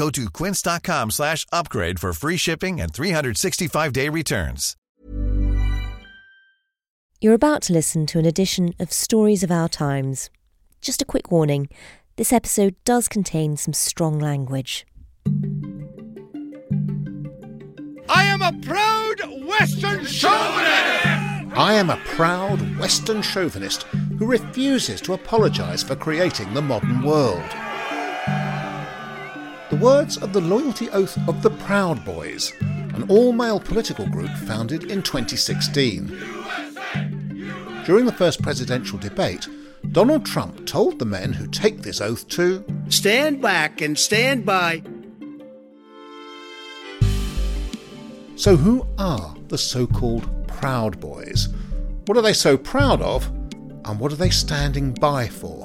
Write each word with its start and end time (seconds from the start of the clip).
Go 0.00 0.08
to 0.08 0.30
quince.com 0.30 1.10
slash 1.10 1.44
upgrade 1.52 2.00
for 2.00 2.14
free 2.14 2.38
shipping 2.38 2.80
and 2.80 2.90
365-day 2.90 4.08
returns. 4.08 4.74
You're 7.20 7.34
about 7.34 7.60
to 7.64 7.74
listen 7.74 8.06
to 8.06 8.18
an 8.18 8.24
edition 8.24 8.72
of 8.80 8.94
Stories 8.94 9.42
of 9.42 9.50
Our 9.50 9.68
Times. 9.68 10.30
Just 10.80 11.02
a 11.02 11.04
quick 11.04 11.30
warning, 11.30 11.68
this 12.16 12.32
episode 12.32 12.76
does 12.86 13.08
contain 13.08 13.58
some 13.58 13.74
strong 13.74 14.18
language. 14.18 14.86
I 18.08 18.24
am 18.24 18.40
a 18.40 18.58
proud 18.62 19.20
Western 19.44 20.06
chauvinist! 20.06 21.54
I 21.58 21.74
am 21.74 21.90
a 21.90 21.98
proud 22.06 22.78
Western 22.78 23.20
chauvinist 23.20 23.82
who 24.18 24.24
refuses 24.24 25.02
to 25.02 25.12
apologise 25.12 25.82
for 25.82 25.94
creating 25.94 26.54
the 26.54 26.62
modern 26.62 27.02
world. 27.02 27.54
Words 29.80 30.18
of 30.18 30.34
the 30.34 30.42
loyalty 30.42 30.90
oath 30.90 31.16
of 31.26 31.42
the 31.42 31.48
Proud 31.48 32.04
Boys, 32.04 32.52
an 32.60 33.06
all 33.08 33.32
male 33.32 33.58
political 33.58 34.06
group 34.06 34.28
founded 34.30 34.90
in 34.90 35.02
2016. 35.02 36.06
During 37.86 38.04
the 38.04 38.12
first 38.12 38.42
presidential 38.42 38.98
debate, 38.98 39.48
Donald 39.90 40.26
Trump 40.26 40.66
told 40.66 40.98
the 40.98 41.06
men 41.06 41.32
who 41.32 41.46
take 41.46 41.80
this 41.80 42.02
oath 42.02 42.28
to 42.28 42.62
stand 42.90 43.40
back 43.40 43.80
and 43.80 43.98
stand 43.98 44.44
by. 44.44 44.82
So, 48.36 48.56
who 48.56 48.86
are 48.98 49.34
the 49.48 49.56
so 49.56 49.86
called 49.86 50.28
Proud 50.46 51.00
Boys? 51.00 51.48
What 52.04 52.18
are 52.18 52.22
they 52.22 52.34
so 52.34 52.58
proud 52.58 53.00
of? 53.00 53.26
And 53.86 53.98
what 53.98 54.12
are 54.12 54.16
they 54.16 54.28
standing 54.28 54.92
by 54.92 55.28
for? 55.28 55.59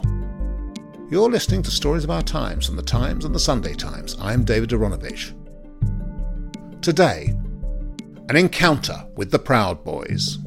You're 1.08 1.30
listening 1.30 1.62
to 1.62 1.70
Stories 1.70 2.04
of 2.04 2.10
Our 2.10 2.24
Times 2.24 2.66
from 2.66 2.78
the 2.78 2.82
Times 2.82 3.26
and 3.26 3.36
the 3.36 3.40
Sunday 3.40 3.76
Times. 3.76 4.18
I'm 4.20 4.44
David 4.44 4.72
Aaronovitch. 4.72 5.34
Today, 6.82 7.32
an 8.28 8.36
encounter 8.36 9.06
with 9.16 9.30
the 9.30 9.38
Proud 9.38 9.84
Boys. 9.84 10.40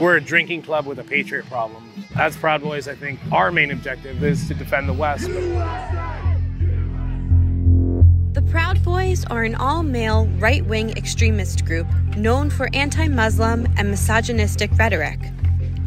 We're 0.00 0.16
a 0.16 0.20
drinking 0.22 0.62
club 0.62 0.86
with 0.86 0.98
a 0.98 1.04
patriot 1.04 1.44
problem. 1.44 1.92
As 2.16 2.38
Proud 2.38 2.62
Boys, 2.62 2.88
I 2.88 2.94
think 2.94 3.20
our 3.30 3.52
main 3.52 3.70
objective 3.70 4.24
is 4.24 4.48
to 4.48 4.54
defend 4.54 4.88
the 4.88 4.94
West. 4.94 5.28
Boys 8.94 9.24
are 9.24 9.42
an 9.42 9.56
all 9.56 9.82
male, 9.82 10.28
right 10.38 10.64
wing 10.66 10.90
extremist 10.90 11.64
group 11.64 11.88
known 12.16 12.48
for 12.48 12.70
anti 12.74 13.08
Muslim 13.08 13.66
and 13.76 13.90
misogynistic 13.90 14.70
rhetoric 14.78 15.18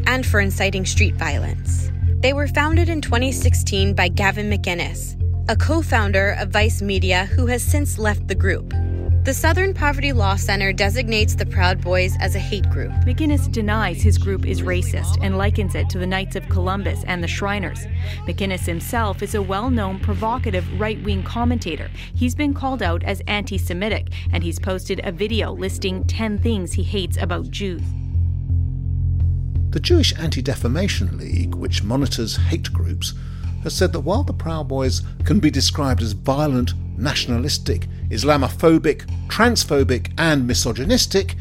and 0.06 0.26
for 0.26 0.42
inciting 0.42 0.86
street 0.86 1.16
violence. 1.16 1.90
They 2.20 2.34
were 2.34 2.50
founded 2.50 2.90
in 2.90 3.00
2016 3.00 3.94
by 3.94 4.10
Gavin 4.10 4.50
McInnes, 4.50 5.16
a 5.50 5.56
co 5.56 5.82
founder 5.82 6.36
of 6.38 6.50
Vice 6.50 6.82
Media 6.82 7.28
who 7.28 7.46
has 7.46 7.64
since 7.64 7.98
left 7.98 8.28
the 8.28 8.36
group. 8.36 8.74
The 9.28 9.34
Southern 9.34 9.74
Poverty 9.74 10.14
Law 10.14 10.38
Center 10.38 10.72
designates 10.72 11.36
the 11.36 11.46
Proud 11.46 11.82
Boys 11.82 12.16
as 12.22 12.36
a 12.36 12.40
hate 12.40 12.70
group. 12.70 12.94
McInnes 13.04 13.52
denies 13.52 14.02
his 14.02 14.18
group 14.18 14.46
is 14.46 14.62
racist 14.62 15.18
and 15.22 15.38
likens 15.38 15.76
it 15.76 15.90
to 15.90 15.98
the 15.98 16.08
Knights 16.08 16.38
of 16.38 16.48
Columbus 16.48 17.04
and 17.08 17.22
the 17.22 17.28
Shriners. 17.28 17.88
McInnes 18.26 18.66
himself 18.66 19.22
is 19.22 19.36
a 19.36 19.42
well 19.42 19.70
known 19.70 20.00
provocative 20.00 20.80
right 20.80 21.04
wing 21.04 21.24
commentator. 21.24 21.92
He's 22.16 22.36
been 22.36 22.54
called 22.54 22.82
out 22.82 23.04
as 23.04 23.22
anti 23.28 23.58
Semitic, 23.58 24.14
and 24.32 24.46
he's 24.46 24.60
posted 24.60 25.02
a 25.04 25.12
video 25.12 25.52
listing 25.52 26.06
10 26.06 26.38
things 26.38 26.72
he 26.72 26.84
hates 26.84 27.18
about 27.18 27.52
Jews. 27.52 27.84
The 29.72 29.82
Jewish 29.82 30.18
Anti 30.18 30.42
Defamation 30.42 31.18
League, 31.18 31.54
which 31.54 31.84
monitors 31.84 32.38
hate 32.38 32.72
groups, 32.72 33.14
has 33.64 33.76
said 33.76 33.92
that 33.92 34.00
while 34.00 34.24
the 34.24 34.32
Proud 34.32 34.70
Boys 34.70 35.02
can 35.26 35.42
be 35.42 35.52
described 35.52 36.02
as 36.02 36.14
violent, 36.14 36.76
nationalistic, 36.98 37.88
Islamophobic, 38.10 39.06
transphobic, 39.28 40.14
and 40.18 40.48
misogynistic, 40.48 41.36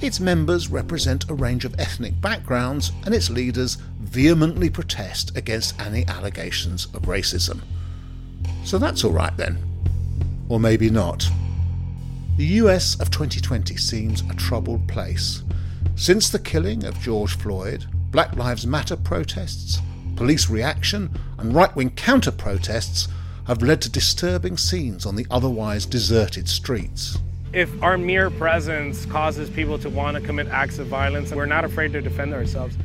its 0.00 0.20
members 0.20 0.68
represent 0.68 1.28
a 1.28 1.34
range 1.34 1.64
of 1.64 1.78
ethnic 1.78 2.20
backgrounds 2.20 2.92
and 3.04 3.14
its 3.14 3.30
leaders 3.30 3.76
vehemently 4.00 4.70
protest 4.70 5.36
against 5.36 5.80
any 5.80 6.06
allegations 6.06 6.86
of 6.86 7.02
racism. 7.02 7.60
So 8.64 8.78
that's 8.78 9.04
alright 9.04 9.36
then. 9.36 9.58
Or 10.48 10.60
maybe 10.60 10.90
not. 10.90 11.26
The 12.36 12.44
US 12.62 13.00
of 13.00 13.10
2020 13.10 13.76
seems 13.76 14.22
a 14.30 14.34
troubled 14.34 14.86
place. 14.88 15.42
Since 15.96 16.30
the 16.30 16.38
killing 16.38 16.84
of 16.84 16.98
George 17.00 17.36
Floyd, 17.36 17.86
Black 18.10 18.36
Lives 18.36 18.66
Matter 18.66 18.96
protests, 18.96 19.78
police 20.16 20.50
reaction, 20.50 21.10
and 21.38 21.54
right 21.54 21.74
wing 21.74 21.90
counter 21.90 22.32
protests 22.32 23.08
have 23.46 23.62
led 23.62 23.82
to 23.82 23.90
disturbing 23.90 24.56
scenes 24.56 25.06
on 25.06 25.16
the 25.16 25.26
otherwise 25.30 25.86
deserted 25.86 26.48
streets. 26.48 27.18
If 27.52 27.82
our 27.82 27.96
mere 27.96 28.30
presence 28.30 29.06
causes 29.06 29.48
people 29.48 29.78
to 29.78 29.88
want 29.88 30.16
to 30.16 30.22
commit 30.22 30.48
acts 30.48 30.78
of 30.78 30.88
violence, 30.88 31.32
we're 31.32 31.46
not 31.46 31.64
afraid 31.64 31.92
to 31.92 32.00
defend 32.00 32.34
ourselves. 32.34 32.76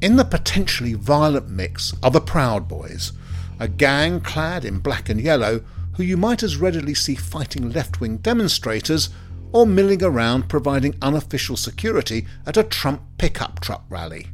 In 0.00 0.16
the 0.16 0.24
potentially 0.24 0.94
violent 0.94 1.48
mix 1.48 1.94
are 2.02 2.10
the 2.10 2.20
Proud 2.20 2.68
Boys, 2.68 3.12
a 3.58 3.68
gang 3.68 4.20
clad 4.20 4.64
in 4.64 4.78
black 4.78 5.08
and 5.08 5.20
yellow 5.20 5.62
who 5.96 6.02
you 6.02 6.16
might 6.16 6.42
as 6.42 6.56
readily 6.56 6.94
see 6.94 7.14
fighting 7.14 7.70
left 7.70 8.00
wing 8.00 8.18
demonstrators 8.18 9.10
or 9.52 9.66
milling 9.66 10.02
around 10.02 10.48
providing 10.48 10.94
unofficial 11.02 11.56
security 11.56 12.26
at 12.46 12.56
a 12.56 12.62
Trump 12.62 13.02
pickup 13.18 13.60
truck 13.60 13.84
rally. 13.88 14.28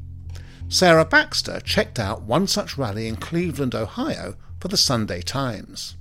Sarah 0.69 1.05
Baxter 1.05 1.61
checked 1.61 1.99
out 1.99 2.23
one 2.23 2.47
such 2.47 2.77
rally 2.77 3.07
in 3.07 3.17
Cleveland, 3.17 3.75
Ohio 3.75 4.35
for 4.61 4.69
the 4.69 4.77
Sunday 4.77 5.21
Times. 5.21 5.97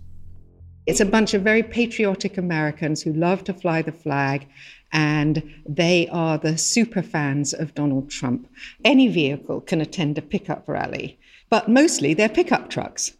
It's 0.85 0.99
a 0.99 1.05
bunch 1.05 1.33
of 1.33 1.41
very 1.41 1.63
patriotic 1.63 2.37
Americans 2.37 3.01
who 3.01 3.13
love 3.13 3.43
to 3.45 3.53
fly 3.53 3.81
the 3.81 3.91
flag, 3.91 4.47
and 4.91 5.41
they 5.67 6.07
are 6.09 6.37
the 6.37 6.57
super 6.57 7.01
fans 7.01 7.53
of 7.53 7.73
Donald 7.73 8.09
Trump. 8.09 8.47
Any 8.83 9.07
vehicle 9.07 9.61
can 9.61 9.81
attend 9.81 10.17
a 10.17 10.21
pickup 10.21 10.67
rally, 10.67 11.17
but 11.49 11.67
mostly 11.67 12.13
they're 12.13 12.29
pickup 12.29 12.69
trucks 12.69 13.13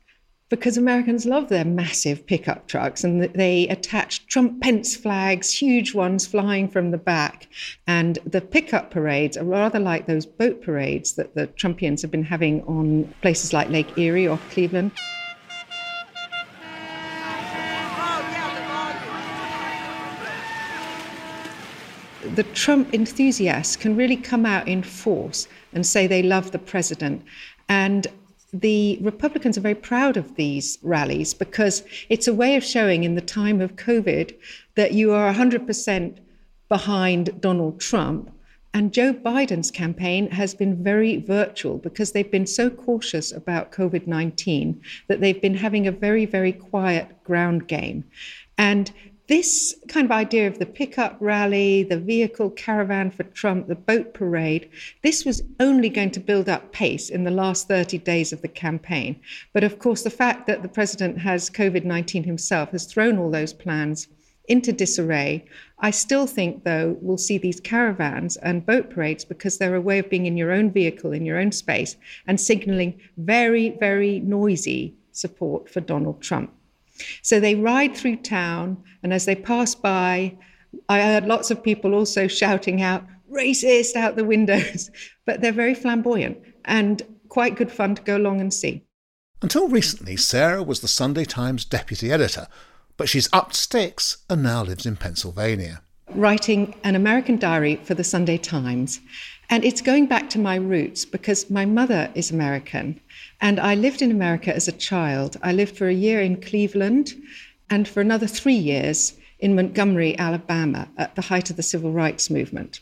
because 0.49 0.77
Americans 0.77 1.25
love 1.25 1.49
their 1.49 1.65
massive 1.65 2.25
pickup 2.27 2.67
trucks 2.67 3.03
and 3.03 3.23
they 3.33 3.67
attach 3.67 4.27
Trump 4.27 4.61
Pence 4.61 4.95
flags, 4.95 5.51
huge 5.51 5.95
ones 5.95 6.27
flying 6.27 6.69
from 6.69 6.91
the 6.91 6.97
back. 6.97 7.47
And 7.87 8.19
the 8.25 8.41
pickup 8.41 8.91
parades 8.91 9.37
are 9.37 9.43
rather 9.43 9.79
like 9.79 10.05
those 10.05 10.25
boat 10.25 10.61
parades 10.61 11.13
that 11.13 11.33
the 11.33 11.47
Trumpians 11.47 12.01
have 12.03 12.11
been 12.11 12.23
having 12.23 12.61
on 12.63 13.13
places 13.21 13.53
like 13.53 13.69
Lake 13.69 13.97
Erie 13.97 14.27
or 14.27 14.39
Cleveland. 14.51 14.91
The 22.35 22.43
Trump 22.43 22.93
enthusiasts 22.93 23.75
can 23.75 23.95
really 23.95 24.17
come 24.17 24.45
out 24.45 24.67
in 24.67 24.83
force 24.83 25.47
and 25.73 25.85
say 25.85 26.07
they 26.07 26.23
love 26.23 26.51
the 26.51 26.59
president. 26.59 27.23
And 27.69 28.07
the 28.53 28.97
Republicans 29.01 29.57
are 29.57 29.61
very 29.61 29.75
proud 29.75 30.17
of 30.17 30.35
these 30.35 30.77
rallies 30.81 31.33
because 31.33 31.83
it's 32.09 32.27
a 32.27 32.33
way 32.33 32.55
of 32.55 32.63
showing 32.63 33.03
in 33.03 33.15
the 33.15 33.21
time 33.21 33.61
of 33.61 33.75
COVID 33.75 34.35
that 34.75 34.93
you 34.93 35.11
are 35.11 35.33
100% 35.33 36.17
behind 36.69 37.41
Donald 37.41 37.79
Trump 37.79 38.31
And 38.75 38.91
Joe 38.91 39.13
Biden's 39.13 39.71
campaign 39.71 40.29
has 40.31 40.53
been 40.53 40.83
very 40.83 41.15
virtual 41.15 41.77
because 41.77 42.11
they've 42.11 42.29
been 42.29 42.45
so 42.45 42.69
cautious 42.69 43.31
about 43.31 43.71
COVID 43.71 44.05
19 44.05 44.81
that 45.07 45.21
they've 45.21 45.41
been 45.41 45.55
having 45.55 45.87
a 45.87 45.93
very, 45.93 46.25
very 46.25 46.51
quiet 46.51 47.23
ground 47.23 47.69
game. 47.69 48.03
And 48.57 48.91
this 49.27 49.75
kind 49.87 50.05
of 50.05 50.11
idea 50.11 50.47
of 50.47 50.59
the 50.59 50.65
pickup 50.65 51.17
rally, 51.19 51.83
the 51.83 51.99
vehicle 51.99 52.51
caravan 52.51 53.09
for 53.09 53.23
Trump, 53.23 53.67
the 53.67 53.75
boat 53.75 54.13
parade, 54.13 54.69
this 55.01 55.25
was 55.25 55.41
only 55.59 55.89
going 55.89 56.11
to 56.11 56.19
build 56.19 56.47
up 56.47 56.71
pace 56.71 57.09
in 57.09 57.23
the 57.23 57.31
last 57.31 57.67
30 57.67 57.97
days 57.99 58.31
of 58.31 58.41
the 58.41 58.47
campaign. 58.47 59.19
But 59.51 59.63
of 59.63 59.79
course, 59.79 60.03
the 60.03 60.09
fact 60.09 60.45
that 60.47 60.61
the 60.61 60.69
president 60.69 61.17
has 61.19 61.49
COVID 61.49 61.85
19 61.85 62.23
himself 62.23 62.69
has 62.71 62.85
thrown 62.85 63.17
all 63.17 63.31
those 63.31 63.53
plans 63.53 64.07
into 64.47 64.71
disarray. 64.71 65.43
I 65.79 65.89
still 65.89 66.27
think, 66.27 66.63
though, 66.63 66.97
we'll 67.01 67.17
see 67.17 67.39
these 67.39 67.59
caravans 67.59 68.37
and 68.37 68.65
boat 68.65 68.91
parades 68.91 69.25
because 69.25 69.57
they're 69.57 69.75
a 69.75 69.81
way 69.81 69.99
of 69.99 70.09
being 70.09 70.27
in 70.27 70.37
your 70.37 70.51
own 70.51 70.71
vehicle, 70.71 71.11
in 71.11 71.25
your 71.25 71.39
own 71.39 71.51
space, 71.51 71.95
and 72.27 72.39
signaling 72.39 72.99
very, 73.17 73.71
very 73.79 74.19
noisy 74.19 74.93
support 75.11 75.67
for 75.69 75.81
Donald 75.81 76.21
Trump. 76.21 76.53
So 77.21 77.39
they 77.39 77.55
ride 77.55 77.95
through 77.95 78.17
town, 78.17 78.83
and 79.03 79.13
as 79.13 79.25
they 79.25 79.35
pass 79.35 79.75
by, 79.75 80.37
I 80.89 81.01
heard 81.01 81.25
lots 81.25 81.51
of 81.51 81.63
people 81.63 81.93
also 81.93 82.27
shouting 82.27 82.81
out, 82.81 83.05
racist 83.31 83.95
out 83.95 84.15
the 84.15 84.23
windows. 84.23 84.89
But 85.25 85.41
they're 85.41 85.51
very 85.51 85.73
flamboyant 85.73 86.37
and 86.65 87.01
quite 87.29 87.55
good 87.55 87.71
fun 87.71 87.95
to 87.95 88.01
go 88.03 88.15
along 88.15 88.41
and 88.41 88.53
see. 88.53 88.85
Until 89.41 89.67
recently, 89.67 90.15
Sarah 90.15 90.61
was 90.61 90.81
the 90.81 90.87
Sunday 90.87 91.25
Times 91.25 91.65
deputy 91.65 92.11
editor, 92.11 92.47
but 92.95 93.09
she's 93.09 93.27
upped 93.33 93.55
sticks 93.55 94.17
and 94.29 94.43
now 94.43 94.63
lives 94.63 94.85
in 94.85 94.95
Pennsylvania. 94.95 95.81
Writing 96.11 96.75
an 96.83 96.95
American 96.95 97.37
diary 97.37 97.77
for 97.77 97.95
the 97.95 98.03
Sunday 98.03 98.37
Times. 98.37 99.01
And 99.49 99.63
it's 99.63 99.81
going 99.81 100.07
back 100.07 100.29
to 100.31 100.39
my 100.39 100.55
roots 100.55 101.05
because 101.05 101.49
my 101.49 101.65
mother 101.65 102.11
is 102.15 102.31
American 102.31 102.99
and 103.41 103.59
I 103.59 103.75
lived 103.75 104.01
in 104.01 104.11
America 104.11 104.55
as 104.55 104.67
a 104.67 104.71
child. 104.71 105.37
I 105.43 105.53
lived 105.53 105.77
for 105.77 105.87
a 105.87 105.93
year 105.93 106.21
in 106.21 106.41
Cleveland 106.41 107.13
and 107.69 107.87
for 107.87 108.01
another 108.01 108.27
three 108.27 108.55
years 108.55 109.13
in 109.39 109.55
Montgomery, 109.55 110.17
Alabama, 110.17 110.87
at 110.97 111.15
the 111.15 111.21
height 111.21 111.49
of 111.49 111.57
the 111.57 111.63
civil 111.63 111.91
rights 111.91 112.29
movement. 112.29 112.79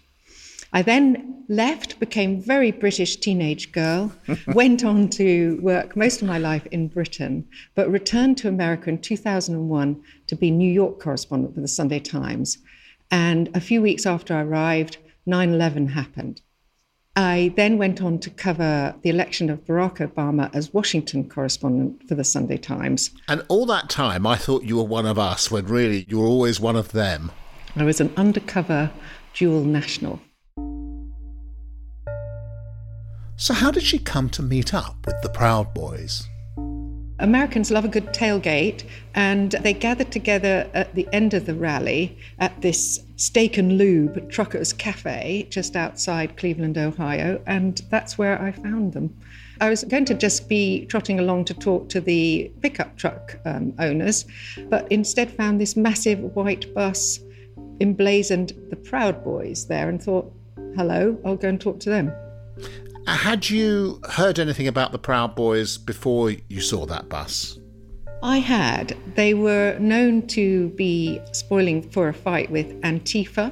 I 0.72 0.82
then 0.82 1.44
left, 1.50 2.00
became 2.00 2.38
a 2.38 2.42
very 2.42 2.72
British 2.72 3.18
teenage 3.18 3.72
girl, 3.72 4.12
went 4.48 4.84
on 4.84 5.10
to 5.10 5.60
work 5.62 5.96
most 5.96 6.22
of 6.22 6.28
my 6.28 6.40
life 6.40 6.66
in 6.68 6.88
Britain, 6.88 7.48
but 7.76 7.92
returned 7.92 8.38
to 8.38 8.48
America 8.48 8.90
in 8.90 9.00
2001 9.00 10.02
to 10.28 10.36
be 10.36 10.50
New 10.50 10.72
York 10.72 11.00
correspondent 11.00 11.54
for 11.54 11.62
the 11.62 11.68
Sunday 11.68 12.00
Times. 12.00 12.58
And 13.12 13.56
a 13.56 13.60
few 13.60 13.82
weeks 13.82 14.06
after 14.08 14.34
I 14.34 14.42
arrived, 14.42 14.98
9 15.26 15.54
11 15.54 15.90
happened. 15.90 16.42
I 17.16 17.54
then 17.56 17.78
went 17.78 18.02
on 18.02 18.18
to 18.20 18.32
cover 18.32 18.96
the 19.04 19.10
election 19.10 19.52
of 19.52 19.64
Barack 19.66 19.98
Obama 19.98 20.50
as 20.56 20.74
Washington 20.74 21.30
correspondent 21.30 22.08
for 22.08 22.16
the 22.16 22.24
Sunday 22.24 22.58
Times. 22.58 23.12
And 23.28 23.44
all 23.50 23.68
that 23.68 23.88
time, 23.88 24.26
I 24.26 24.36
thought 24.36 24.64
you 24.64 24.78
were 24.78 24.84
one 24.84 25.06
of 25.06 25.20
us, 25.20 25.52
when 25.52 25.66
really 25.68 26.08
you 26.10 26.20
were 26.20 26.26
always 26.26 26.60
one 26.60 26.76
of 26.76 26.92
them. 26.92 27.32
I 27.76 27.84
was 27.84 28.02
an 28.02 28.12
undercover 28.18 28.92
dual 29.36 29.64
national. 29.64 30.22
So, 33.36 33.54
how 33.54 33.70
did 33.70 33.84
she 33.84 34.00
come 34.00 34.30
to 34.30 34.42
meet 34.42 34.74
up 34.74 35.06
with 35.06 35.22
the 35.22 35.30
Proud 35.30 35.74
Boys? 35.74 36.28
Americans 37.24 37.72
love 37.72 37.86
a 37.86 37.88
good 37.88 38.08
tailgate, 38.08 38.84
and 39.16 39.52
they 39.62 39.72
gathered 39.72 40.12
together 40.12 40.70
at 40.74 40.94
the 40.94 41.08
end 41.14 41.34
of 41.34 41.46
the 41.46 41.56
rally 41.56 42.18
at 42.40 42.62
this 42.62 43.00
Steak 43.16 43.58
and 43.58 43.78
Lube 43.78 44.30
Truckers 44.30 44.74
Cafe 44.74 45.48
just 45.50 45.78
outside 45.78 46.36
Cleveland, 46.36 46.78
Ohio, 46.78 47.42
and 47.48 47.82
that's 47.90 48.18
where 48.18 48.42
I 48.42 48.52
found 48.52 48.92
them. 48.92 49.16
I 49.62 49.70
was 49.70 49.86
going 49.86 50.04
to 50.06 50.14
just 50.14 50.50
be 50.50 50.86
trotting 50.88 51.18
along 51.18 51.46
to 51.46 51.54
talk 51.54 51.88
to 51.90 52.02
the 52.02 52.52
pickup 52.62 52.98
truck 52.98 53.40
um, 53.46 53.74
owners, 53.80 54.26
but 54.70 54.92
instead 54.92 55.32
found 55.32 55.62
this 55.62 55.78
massive 55.78 56.20
white 56.36 56.74
bus 56.74 57.20
emblazoned 57.80 58.52
the 58.70 58.76
Proud 58.76 59.24
Boys 59.24 59.66
there 59.68 59.88
and 59.88 60.04
thought, 60.04 60.30
hello, 60.76 61.18
I'll 61.24 61.38
go 61.38 61.48
and 61.48 61.62
talk 61.62 61.80
to 61.80 61.90
them. 61.90 62.12
Had 63.08 63.50
you 63.50 64.00
heard 64.12 64.40
anything 64.40 64.68
about 64.68 64.92
the 64.92 65.00
Proud 65.00 65.36
Boys 65.36 65.78
before 65.78 66.32
you 66.50 66.62
saw 66.62 66.86
that 66.86 67.10
bus? 67.10 67.60
I 68.22 68.38
had. 68.38 68.96
They 69.16 69.34
were 69.34 69.78
known 69.80 70.28
to 70.28 70.70
be 70.70 71.20
spoiling 71.34 71.90
for 71.90 72.08
a 72.08 72.14
fight 72.14 72.50
with 72.50 72.80
Antifa. 72.82 73.52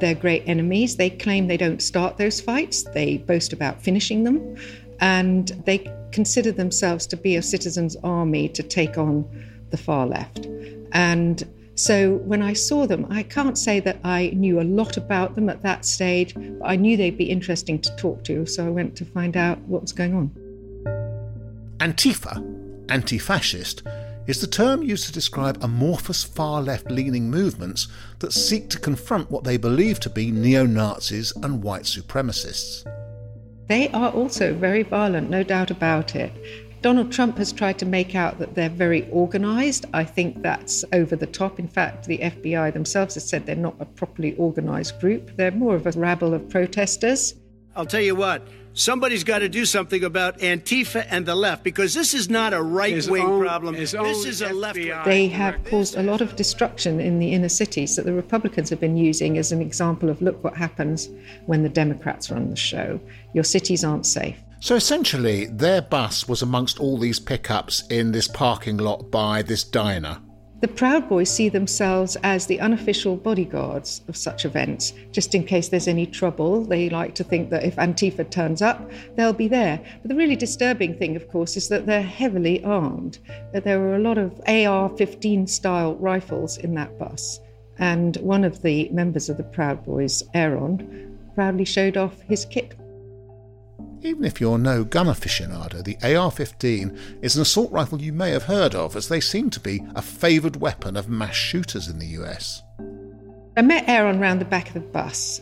They're 0.00 0.14
great 0.14 0.42
enemies. 0.46 0.96
They 0.96 1.10
claim 1.10 1.46
they 1.46 1.56
don't 1.56 1.82
start 1.82 2.16
those 2.16 2.40
fights, 2.40 2.82
they 2.82 3.18
boast 3.18 3.52
about 3.52 3.82
finishing 3.82 4.24
them, 4.24 4.56
and 5.00 5.48
they 5.66 5.88
consider 6.10 6.50
themselves 6.50 7.06
to 7.08 7.16
be 7.16 7.36
a 7.36 7.42
citizens' 7.42 7.96
army 8.02 8.48
to 8.48 8.62
take 8.62 8.98
on 8.98 9.24
the 9.70 9.76
far 9.76 10.06
left. 10.06 10.46
And 10.92 11.44
so 11.82 12.18
when 12.18 12.42
I 12.42 12.52
saw 12.52 12.86
them, 12.86 13.08
I 13.10 13.24
can't 13.24 13.58
say 13.58 13.80
that 13.80 13.98
I 14.04 14.30
knew 14.36 14.60
a 14.60 14.62
lot 14.62 14.96
about 14.96 15.34
them 15.34 15.48
at 15.48 15.62
that 15.62 15.84
stage, 15.84 16.32
but 16.32 16.64
I 16.64 16.76
knew 16.76 16.96
they'd 16.96 17.18
be 17.18 17.28
interesting 17.28 17.80
to 17.80 17.96
talk 17.96 18.22
to, 18.22 18.46
so 18.46 18.64
I 18.64 18.70
went 18.70 18.94
to 18.98 19.04
find 19.04 19.36
out 19.36 19.58
what 19.62 19.82
was 19.82 19.90
going 19.90 20.14
on. 20.14 20.30
Antifa, 21.78 22.36
anti 22.88 23.18
fascist, 23.18 23.82
is 24.28 24.40
the 24.40 24.46
term 24.46 24.84
used 24.84 25.06
to 25.06 25.12
describe 25.12 25.58
amorphous 25.60 26.22
far 26.22 26.62
left 26.62 26.88
leaning 26.88 27.28
movements 27.28 27.88
that 28.20 28.32
seek 28.32 28.70
to 28.70 28.78
confront 28.78 29.28
what 29.28 29.42
they 29.42 29.56
believe 29.56 29.98
to 29.98 30.10
be 30.10 30.30
neo 30.30 30.64
Nazis 30.64 31.32
and 31.42 31.64
white 31.64 31.82
supremacists. 31.82 32.86
They 33.66 33.88
are 33.88 34.10
also 34.10 34.54
very 34.54 34.84
violent, 34.84 35.30
no 35.30 35.42
doubt 35.42 35.72
about 35.72 36.14
it. 36.14 36.30
Donald 36.82 37.12
Trump 37.12 37.38
has 37.38 37.52
tried 37.52 37.78
to 37.78 37.86
make 37.86 38.16
out 38.16 38.40
that 38.40 38.56
they're 38.56 38.68
very 38.68 39.08
organized. 39.10 39.86
I 39.94 40.02
think 40.02 40.42
that's 40.42 40.84
over 40.92 41.14
the 41.14 41.28
top. 41.28 41.60
In 41.60 41.68
fact, 41.68 42.06
the 42.06 42.18
FBI 42.18 42.72
themselves 42.72 43.14
have 43.14 43.22
said 43.22 43.46
they're 43.46 43.54
not 43.54 43.76
a 43.78 43.84
properly 43.84 44.34
organized 44.34 44.98
group, 44.98 45.36
they're 45.36 45.52
more 45.52 45.76
of 45.76 45.86
a 45.86 45.92
rabble 45.92 46.34
of 46.34 46.50
protesters. 46.50 47.34
I'll 47.76 47.86
tell 47.86 48.00
you 48.00 48.16
what, 48.16 48.48
somebody's 48.72 49.22
got 49.22 49.38
to 49.38 49.48
do 49.48 49.64
something 49.64 50.02
about 50.02 50.40
Antifa 50.40 51.06
and 51.08 51.24
the 51.24 51.36
left 51.36 51.62
because 51.62 51.94
this 51.94 52.14
is 52.14 52.28
not 52.28 52.52
a 52.52 52.60
right 52.60 53.06
wing 53.06 53.40
problem. 53.40 53.76
This 53.76 53.94
is 53.94 54.42
a 54.42 54.52
left 54.52 54.76
wing. 54.76 54.92
They 55.04 55.28
have 55.28 55.62
caused 55.64 55.96
a 55.96 56.02
lot 56.02 56.20
of 56.20 56.34
destruction 56.34 56.98
in 56.98 57.20
the 57.20 57.32
inner 57.32 57.48
cities 57.48 57.94
that 57.94 58.06
the 58.06 58.12
Republicans 58.12 58.68
have 58.70 58.80
been 58.80 58.96
using 58.96 59.38
as 59.38 59.52
an 59.52 59.62
example 59.62 60.10
of 60.10 60.20
look 60.20 60.42
what 60.42 60.56
happens 60.56 61.08
when 61.46 61.62
the 61.62 61.68
Democrats 61.68 62.28
run 62.28 62.50
the 62.50 62.56
show. 62.56 62.98
Your 63.34 63.44
cities 63.44 63.84
aren't 63.84 64.04
safe. 64.04 64.36
So 64.62 64.76
essentially, 64.76 65.46
their 65.46 65.82
bus 65.82 66.28
was 66.28 66.40
amongst 66.40 66.78
all 66.78 66.96
these 66.96 67.18
pickups 67.18 67.82
in 67.88 68.12
this 68.12 68.28
parking 68.28 68.76
lot 68.76 69.10
by 69.10 69.42
this 69.42 69.64
diner. 69.64 70.18
The 70.60 70.68
Proud 70.68 71.08
Boys 71.08 71.28
see 71.28 71.48
themselves 71.48 72.16
as 72.22 72.46
the 72.46 72.60
unofficial 72.60 73.16
bodyguards 73.16 74.02
of 74.06 74.16
such 74.16 74.44
events, 74.44 74.92
just 75.10 75.34
in 75.34 75.42
case 75.42 75.68
there's 75.68 75.88
any 75.88 76.06
trouble. 76.06 76.64
They 76.64 76.88
like 76.90 77.16
to 77.16 77.24
think 77.24 77.50
that 77.50 77.64
if 77.64 77.74
Antifa 77.74 78.30
turns 78.30 78.62
up, 78.62 78.88
they'll 79.16 79.32
be 79.32 79.48
there. 79.48 79.80
But 80.00 80.08
the 80.08 80.14
really 80.14 80.36
disturbing 80.36 80.96
thing, 80.96 81.16
of 81.16 81.28
course, 81.28 81.56
is 81.56 81.68
that 81.68 81.86
they're 81.86 82.00
heavily 82.00 82.62
armed. 82.62 83.18
There 83.52 83.80
were 83.80 83.96
a 83.96 83.98
lot 83.98 84.16
of 84.16 84.40
AR 84.46 84.96
15 84.96 85.48
style 85.48 85.96
rifles 85.96 86.58
in 86.58 86.72
that 86.76 86.96
bus. 87.00 87.40
And 87.78 88.16
one 88.18 88.44
of 88.44 88.62
the 88.62 88.88
members 88.90 89.28
of 89.28 89.38
the 89.38 89.42
Proud 89.42 89.84
Boys, 89.84 90.22
Aaron, 90.34 91.18
proudly 91.34 91.64
showed 91.64 91.96
off 91.96 92.20
his 92.20 92.44
kit. 92.44 92.76
Even 94.04 94.24
if 94.24 94.40
you're 94.40 94.58
no 94.58 94.82
gun 94.82 95.06
aficionado, 95.06 95.80
the 95.84 95.96
AR 96.16 96.32
15 96.32 96.98
is 97.22 97.36
an 97.36 97.42
assault 97.42 97.70
rifle 97.70 98.02
you 98.02 98.12
may 98.12 98.30
have 98.30 98.42
heard 98.42 98.74
of, 98.74 98.96
as 98.96 99.06
they 99.06 99.20
seem 99.20 99.48
to 99.50 99.60
be 99.60 99.80
a 99.94 100.02
favoured 100.02 100.56
weapon 100.56 100.96
of 100.96 101.08
mass 101.08 101.36
shooters 101.36 101.86
in 101.86 102.00
the 102.00 102.06
US. 102.18 102.62
I 103.56 103.62
met 103.62 103.88
Aaron 103.88 104.18
round 104.18 104.40
the 104.40 104.44
back 104.44 104.66
of 104.66 104.74
the 104.74 104.80
bus, 104.80 105.40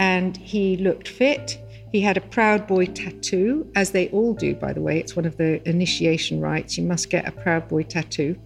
and 0.00 0.36
he 0.36 0.76
looked 0.76 1.06
fit. 1.06 1.60
He 1.92 2.00
had 2.00 2.16
a 2.16 2.20
Proud 2.20 2.66
Boy 2.66 2.86
tattoo, 2.86 3.70
as 3.76 3.92
they 3.92 4.08
all 4.08 4.34
do, 4.34 4.56
by 4.56 4.72
the 4.72 4.80
way. 4.80 4.98
It's 4.98 5.14
one 5.14 5.24
of 5.24 5.36
the 5.36 5.66
initiation 5.68 6.40
rites. 6.40 6.76
You 6.76 6.84
must 6.84 7.10
get 7.10 7.28
a 7.28 7.32
Proud 7.32 7.68
Boy 7.68 7.84
tattoo. 7.84 8.36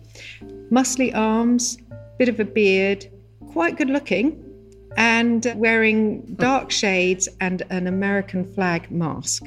Muscly 0.71 1.15
arms, 1.15 1.79
bit 2.19 2.29
of 2.29 2.39
a 2.39 2.45
beard, 2.45 3.11
quite 3.53 3.79
good 3.79 3.89
looking, 3.89 4.45
and 4.97 5.53
wearing 5.57 6.21
dark 6.37 6.71
shades 6.71 7.29
and 7.41 7.63
an 7.71 7.87
American 7.87 8.45
flag 8.53 8.91
mask. 8.91 9.45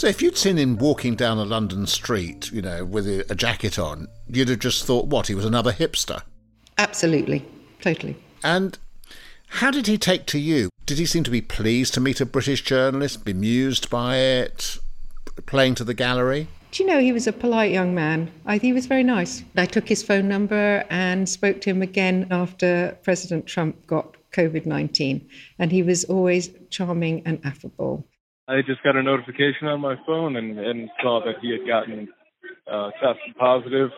So 0.00 0.06
if 0.06 0.22
you'd 0.22 0.38
seen 0.38 0.56
him 0.56 0.78
walking 0.78 1.14
down 1.14 1.36
a 1.36 1.44
London 1.44 1.86
street, 1.86 2.50
you 2.50 2.62
know, 2.62 2.86
with 2.86 3.06
a, 3.06 3.34
jacket 3.34 3.78
on, 3.78 4.08
you'd 4.28 4.48
have 4.48 4.60
just 4.60 4.86
thought, 4.86 5.08
what, 5.08 5.26
he 5.26 5.34
was 5.34 5.44
another 5.44 5.72
hipster? 5.72 6.22
Absolutely, 6.78 7.44
totally. 7.82 8.16
And 8.42 8.78
how 9.48 9.70
did 9.70 9.86
he 9.86 9.98
take 9.98 10.24
to 10.28 10.38
you? 10.38 10.70
Did 10.86 10.96
he 10.96 11.04
seem 11.04 11.22
to 11.24 11.30
be 11.30 11.42
pleased 11.42 11.92
to 11.92 12.00
meet 12.00 12.18
a 12.18 12.24
British 12.24 12.64
journalist, 12.64 13.26
bemused 13.26 13.90
by 13.90 14.16
it, 14.16 14.78
playing 15.44 15.74
to 15.74 15.84
the 15.84 15.92
gallery? 15.92 16.48
Do 16.70 16.82
you 16.82 16.88
know, 16.88 17.00
he 17.00 17.12
was 17.12 17.26
a 17.26 17.32
polite 17.34 17.70
young 17.70 17.94
man. 17.94 18.30
I 18.46 18.56
he 18.56 18.72
was 18.72 18.86
very 18.86 19.02
nice. 19.02 19.44
I 19.58 19.66
took 19.66 19.86
his 19.86 20.02
phone 20.02 20.28
number 20.28 20.82
and 20.88 21.28
spoke 21.28 21.60
to 21.60 21.68
him 21.68 21.82
again 21.82 22.26
after 22.30 22.96
President 23.02 23.44
Trump 23.44 23.86
got 23.86 24.16
COVID 24.32 24.64
19. 24.64 25.28
And 25.58 25.70
he 25.70 25.82
was 25.82 26.04
always 26.04 26.48
charming 26.70 27.20
and 27.26 27.38
affable. 27.44 28.06
I 28.50 28.62
just 28.66 28.82
got 28.82 28.96
a 28.96 29.02
notification 29.02 29.68
on 29.68 29.80
my 29.80 29.94
phone 30.04 30.34
and, 30.34 30.58
and 30.58 30.90
saw 31.00 31.20
that 31.24 31.36
he 31.40 31.52
had 31.52 31.66
gotten 31.68 32.08
uh, 32.70 32.90
tested 33.00 33.36
positive. 33.38 33.90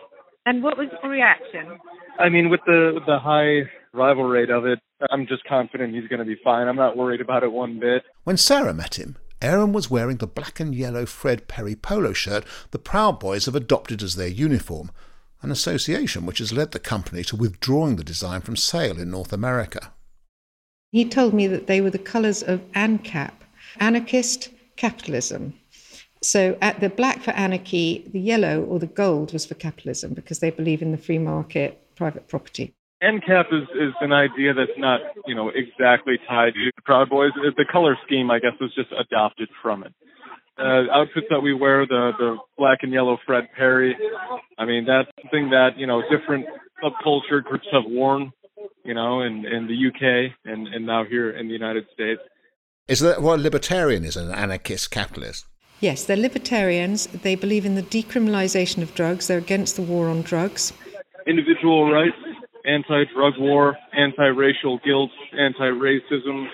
And 0.45 0.61
what 0.61 0.77
was 0.77 0.89
the 1.01 1.09
reaction? 1.09 1.79
I 2.19 2.29
mean, 2.29 2.49
with 2.49 2.59
the 2.67 2.91
with 2.93 3.05
the 3.07 3.17
high 3.17 3.67
rival 3.93 4.25
rate 4.25 4.51
of 4.51 4.67
it, 4.67 4.79
I'm 5.09 5.25
just 5.25 5.43
confident 5.45 5.95
he's 5.95 6.07
going 6.07 6.19
to 6.19 6.25
be 6.25 6.37
fine. 6.43 6.67
I'm 6.67 6.75
not 6.75 6.95
worried 6.95 7.21
about 7.21 7.43
it 7.43 7.51
one 7.51 7.79
bit. 7.79 8.03
When 8.25 8.37
Sarah 8.37 8.73
met 8.73 8.95
him, 8.99 9.17
Aaron 9.41 9.73
was 9.73 9.89
wearing 9.89 10.17
the 10.17 10.27
black 10.27 10.59
and 10.59 10.75
yellow 10.75 11.07
Fred 11.07 11.47
Perry 11.47 11.75
polo 11.75 12.13
shirt 12.13 12.45
the 12.71 12.79
Proud 12.79 13.19
Boys 13.19 13.45
have 13.45 13.55
adopted 13.55 14.03
as 14.03 14.15
their 14.15 14.27
uniform, 14.27 14.91
an 15.41 15.49
association 15.49 16.25
which 16.27 16.37
has 16.37 16.53
led 16.53 16.71
the 16.71 16.79
company 16.79 17.23
to 17.23 17.35
withdrawing 17.35 17.95
the 17.95 18.03
design 18.03 18.41
from 18.41 18.55
sale 18.55 18.99
in 18.99 19.09
North 19.09 19.33
America. 19.33 19.93
He 20.91 21.05
told 21.05 21.33
me 21.33 21.47
that 21.47 21.65
they 21.65 21.81
were 21.81 21.89
the 21.89 21.97
colours 21.97 22.43
of 22.43 22.61
ANCAP, 22.73 23.31
anarchist 23.79 24.49
capitalism. 24.75 25.53
So 26.21 26.57
at 26.61 26.79
the 26.79 26.89
black 26.89 27.21
for 27.21 27.31
anarchy, 27.31 28.09
the 28.11 28.19
yellow 28.19 28.63
or 28.63 28.79
the 28.79 28.87
gold 28.87 29.33
was 29.33 29.45
for 29.45 29.55
capitalism 29.55 30.13
because 30.13 30.39
they 30.39 30.51
believe 30.51 30.81
in 30.81 30.91
the 30.91 30.97
free 30.97 31.19
market, 31.19 31.81
private 31.95 32.27
property. 32.27 32.73
ANCAP 33.03 33.53
is, 33.53 33.67
is 33.75 33.93
an 33.99 34.13
idea 34.13 34.53
that's 34.53 34.77
not, 34.77 35.01
you 35.27 35.35
know, 35.35 35.49
exactly 35.49 36.17
tied 36.27 36.53
to 36.53 36.71
the 36.73 36.81
Proud 36.83 37.09
Boys. 37.09 37.31
The 37.35 37.65
color 37.69 37.97
scheme, 38.05 38.31
I 38.31 38.39
guess, 38.39 38.53
was 38.61 38.73
just 38.73 38.89
adopted 38.97 39.49
from 39.61 39.83
it. 39.83 39.93
Uh, 40.57 40.83
outfits 40.93 41.27
that 41.29 41.41
we 41.41 41.53
wear, 41.53 41.85
the 41.87 42.11
the 42.19 42.37
black 42.59 42.79
and 42.83 42.93
yellow 42.93 43.17
Fred 43.25 43.49
Perry. 43.57 43.97
I 44.59 44.65
mean, 44.65 44.85
that's 44.85 45.09
something 45.23 45.49
that 45.49 45.71
you 45.77 45.87
know 45.87 46.03
different 46.11 46.45
subculture 46.81 47.43
groups 47.43 47.65
have 47.71 47.83
worn, 47.87 48.31
you 48.85 48.93
know, 48.93 49.21
in 49.21 49.45
in 49.45 49.67
the 49.67 49.87
UK 49.87 50.31
and 50.45 50.67
and 50.67 50.85
now 50.85 51.05
here 51.05 51.31
in 51.31 51.47
the 51.47 51.53
United 51.53 51.85
States. 51.91 52.21
Is 52.85 52.99
that 52.99 53.21
what 53.21 53.39
libertarian 53.39 54.03
is? 54.03 54.17
An 54.17 54.29
anarchist 54.31 54.91
capitalist? 54.91 55.45
Yes, 55.79 56.03
they're 56.03 56.17
libertarians. 56.17 57.07
They 57.07 57.35
believe 57.35 57.65
in 57.65 57.75
the 57.75 57.83
decriminalization 57.83 58.81
of 58.81 58.93
drugs. 58.93 59.27
They're 59.27 59.37
against 59.37 59.77
the 59.77 59.81
war 59.81 60.09
on 60.09 60.21
drugs. 60.21 60.73
Individual 61.25 61.89
rights, 61.89 62.17
anti-drug 62.65 63.35
war, 63.39 63.77
anti-racial 63.93 64.79
guilt, 64.79 65.11
anti-racism, 65.31 66.47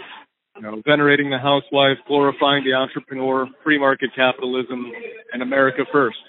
you 0.55 0.61
know, 0.61 0.81
venerating 0.85 1.31
the 1.31 1.39
housewife, 1.39 1.97
glorifying 2.07 2.63
the 2.63 2.73
entrepreneur, 2.73 3.47
free 3.63 3.79
market 3.79 4.11
capitalism, 4.15 4.91
and 5.33 5.41
America 5.41 5.83
first. 5.91 6.19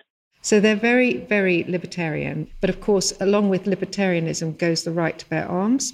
So 0.41 0.61
they're 0.61 0.77
very, 0.77 1.19
very 1.19 1.65
libertarian. 1.65 2.49
But 2.63 2.71
of 2.71 2.81
course, 2.81 3.13
along 3.21 3.51
with 3.51 3.65
libertarianism 3.65 4.57
goes 4.57 4.85
the 4.85 4.93
right 4.93 5.19
to 5.19 5.29
bear 5.29 5.47
arms. 5.47 5.93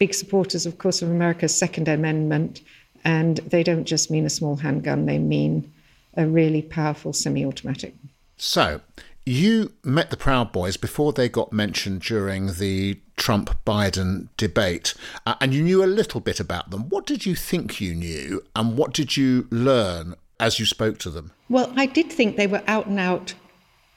Big 0.00 0.14
supporters, 0.14 0.66
of 0.66 0.78
course, 0.78 1.00
of 1.00 1.10
America's 1.10 1.56
Second 1.56 1.86
Amendment. 1.86 2.62
And 3.04 3.38
they 3.38 3.62
don't 3.62 3.84
just 3.84 4.10
mean 4.10 4.26
a 4.26 4.30
small 4.30 4.56
handgun, 4.56 5.06
they 5.06 5.18
mean 5.18 5.72
a 6.14 6.26
really 6.26 6.62
powerful 6.62 7.12
semi 7.12 7.44
automatic. 7.44 7.94
So, 8.36 8.80
you 9.26 9.72
met 9.84 10.10
the 10.10 10.16
Proud 10.16 10.50
Boys 10.50 10.76
before 10.76 11.12
they 11.12 11.28
got 11.28 11.52
mentioned 11.52 12.02
during 12.02 12.54
the 12.54 12.98
Trump 13.16 13.56
Biden 13.64 14.28
debate, 14.36 14.94
uh, 15.26 15.34
and 15.40 15.52
you 15.54 15.62
knew 15.62 15.84
a 15.84 15.86
little 15.86 16.20
bit 16.20 16.40
about 16.40 16.70
them. 16.70 16.88
What 16.88 17.06
did 17.06 17.26
you 17.26 17.34
think 17.34 17.80
you 17.80 17.94
knew, 17.94 18.42
and 18.56 18.76
what 18.76 18.92
did 18.92 19.16
you 19.16 19.46
learn 19.50 20.14
as 20.38 20.58
you 20.58 20.66
spoke 20.66 20.98
to 20.98 21.10
them? 21.10 21.32
Well, 21.48 21.72
I 21.76 21.86
did 21.86 22.10
think 22.10 22.36
they 22.36 22.46
were 22.46 22.62
out 22.66 22.86
and 22.86 22.98
out 22.98 23.34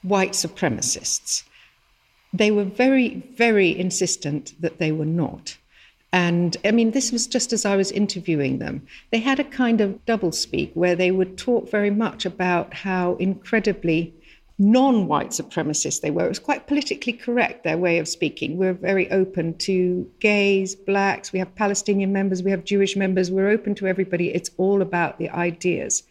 white 0.02 0.32
supremacists. 0.32 1.42
They 2.32 2.50
were 2.50 2.64
very, 2.64 3.22
very 3.34 3.76
insistent 3.76 4.52
that 4.60 4.78
they 4.78 4.92
were 4.92 5.06
not. 5.06 5.56
And 6.14 6.56
I 6.64 6.70
mean, 6.70 6.92
this 6.92 7.10
was 7.10 7.26
just 7.26 7.52
as 7.52 7.64
I 7.64 7.74
was 7.74 7.90
interviewing 7.90 8.60
them. 8.60 8.86
They 9.10 9.18
had 9.18 9.40
a 9.40 9.44
kind 9.44 9.80
of 9.80 9.98
doublespeak 10.06 10.70
where 10.74 10.94
they 10.94 11.10
would 11.10 11.36
talk 11.36 11.68
very 11.68 11.90
much 11.90 12.24
about 12.24 12.72
how 12.72 13.16
incredibly 13.16 14.14
non 14.56 15.08
white 15.08 15.30
supremacists 15.30 16.02
they 16.02 16.12
were. 16.12 16.26
It 16.26 16.28
was 16.28 16.38
quite 16.38 16.68
politically 16.68 17.14
correct, 17.14 17.64
their 17.64 17.76
way 17.76 17.98
of 17.98 18.06
speaking. 18.06 18.56
We're 18.56 18.74
very 18.74 19.10
open 19.10 19.58
to 19.66 20.08
gays, 20.20 20.76
blacks, 20.76 21.32
we 21.32 21.40
have 21.40 21.52
Palestinian 21.56 22.12
members, 22.12 22.44
we 22.44 22.52
have 22.52 22.62
Jewish 22.62 22.94
members, 22.94 23.32
we're 23.32 23.48
open 23.48 23.74
to 23.74 23.88
everybody. 23.88 24.32
It's 24.32 24.50
all 24.56 24.82
about 24.82 25.18
the 25.18 25.30
ideas. 25.30 26.04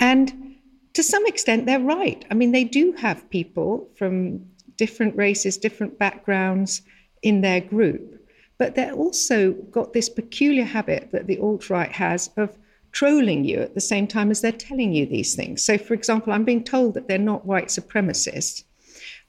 And 0.00 0.56
to 0.94 1.02
some 1.02 1.26
extent, 1.26 1.66
they're 1.66 1.80
right. 1.80 2.24
I 2.30 2.34
mean, 2.34 2.52
they 2.52 2.64
do 2.64 2.92
have 2.92 3.28
people 3.28 3.90
from 3.98 4.46
different 4.76 5.14
races, 5.16 5.58
different 5.58 5.98
backgrounds 5.98 6.80
in 7.20 7.42
their 7.42 7.60
group. 7.60 8.23
But 8.64 8.76
they're 8.76 8.94
also 8.94 9.52
got 9.52 9.92
this 9.92 10.08
peculiar 10.08 10.64
habit 10.64 11.10
that 11.12 11.26
the 11.26 11.38
alt 11.38 11.68
right 11.68 11.92
has 11.92 12.30
of 12.38 12.56
trolling 12.92 13.44
you 13.44 13.58
at 13.58 13.74
the 13.74 13.80
same 13.82 14.06
time 14.06 14.30
as 14.30 14.40
they're 14.40 14.52
telling 14.52 14.94
you 14.94 15.04
these 15.04 15.34
things. 15.34 15.62
So, 15.62 15.76
for 15.76 15.92
example, 15.92 16.32
I'm 16.32 16.46
being 16.46 16.64
told 16.64 16.94
that 16.94 17.06
they're 17.06 17.18
not 17.18 17.44
white 17.44 17.68
supremacists. 17.68 18.64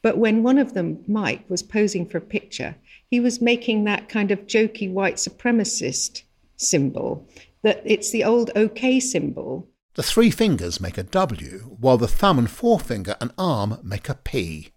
But 0.01 0.17
when 0.17 0.41
one 0.41 0.57
of 0.57 0.73
them, 0.73 1.03
Mike, 1.05 1.43
was 1.49 1.61
posing 1.63 2.05
for 2.05 2.17
a 2.17 2.21
picture, 2.21 2.77
he 3.11 3.19
was 3.19 3.41
making 3.41 3.83
that 3.83 4.07
kind 4.07 4.31
of 4.31 4.47
jokey 4.47 4.89
white 4.89 5.15
supremacist 5.15 6.21
symbol, 6.55 7.27
that 7.61 7.81
it's 7.83 8.11
the 8.11 8.23
old 8.23 8.51
OK 8.55 9.01
symbol. 9.01 9.67
The 9.95 10.03
three 10.03 10.31
fingers 10.31 10.79
make 10.79 10.97
a 10.97 11.03
W, 11.03 11.75
while 11.77 11.97
the 11.97 12.07
thumb 12.07 12.39
and 12.39 12.49
forefinger 12.49 13.17
and 13.19 13.33
arm 13.37 13.79
make 13.83 14.07
a 14.07 14.15
P. 14.15 14.69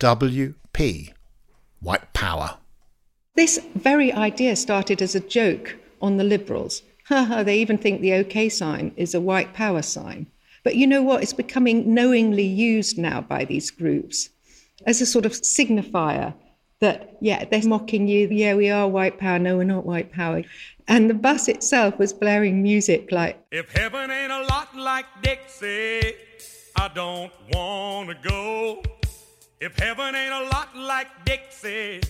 WP. 0.00 1.14
White 1.80 2.12
power. 2.12 2.58
This 3.36 3.60
very 3.74 4.12
idea 4.12 4.56
started 4.56 5.02
as 5.02 5.14
a 5.14 5.20
joke 5.20 5.76
on 6.00 6.16
the 6.16 6.24
Liberals. 6.24 6.82
they 7.10 7.58
even 7.58 7.76
think 7.76 8.00
the 8.00 8.14
OK 8.14 8.48
sign 8.48 8.92
is 8.96 9.14
a 9.14 9.20
white 9.20 9.52
power 9.52 9.82
sign. 9.82 10.26
But 10.64 10.76
you 10.76 10.86
know 10.86 11.02
what? 11.02 11.22
It's 11.22 11.34
becoming 11.34 11.94
knowingly 11.94 12.46
used 12.46 12.98
now 12.98 13.20
by 13.20 13.44
these 13.44 13.70
groups 13.70 14.30
as 14.86 15.00
a 15.00 15.06
sort 15.06 15.26
of 15.26 15.32
signifier 15.32 16.34
that, 16.80 17.16
yeah, 17.20 17.44
they're 17.44 17.62
mocking 17.62 18.08
you. 18.08 18.28
Yeah, 18.30 18.54
we 18.54 18.70
are 18.70 18.88
white 18.88 19.18
power. 19.18 19.38
No, 19.38 19.58
we're 19.58 19.64
not 19.64 19.84
white 19.84 20.12
power. 20.12 20.42
And 20.88 21.10
the 21.10 21.14
bus 21.14 21.46
itself 21.48 21.98
was 21.98 22.12
blaring 22.12 22.62
music 22.62 23.12
like 23.12 23.38
If 23.50 23.70
heaven 23.72 24.10
ain't 24.10 24.32
a 24.32 24.42
lot 24.44 24.74
like 24.74 25.06
Dixie, 25.22 26.14
I 26.74 26.88
don't 26.94 27.32
want 27.52 28.08
to 28.08 28.28
go. 28.28 28.82
If 29.60 29.78
heaven 29.78 30.14
ain't 30.14 30.32
a 30.32 30.48
lot 30.48 30.76
like 30.76 31.08
Dixie, 31.24 32.00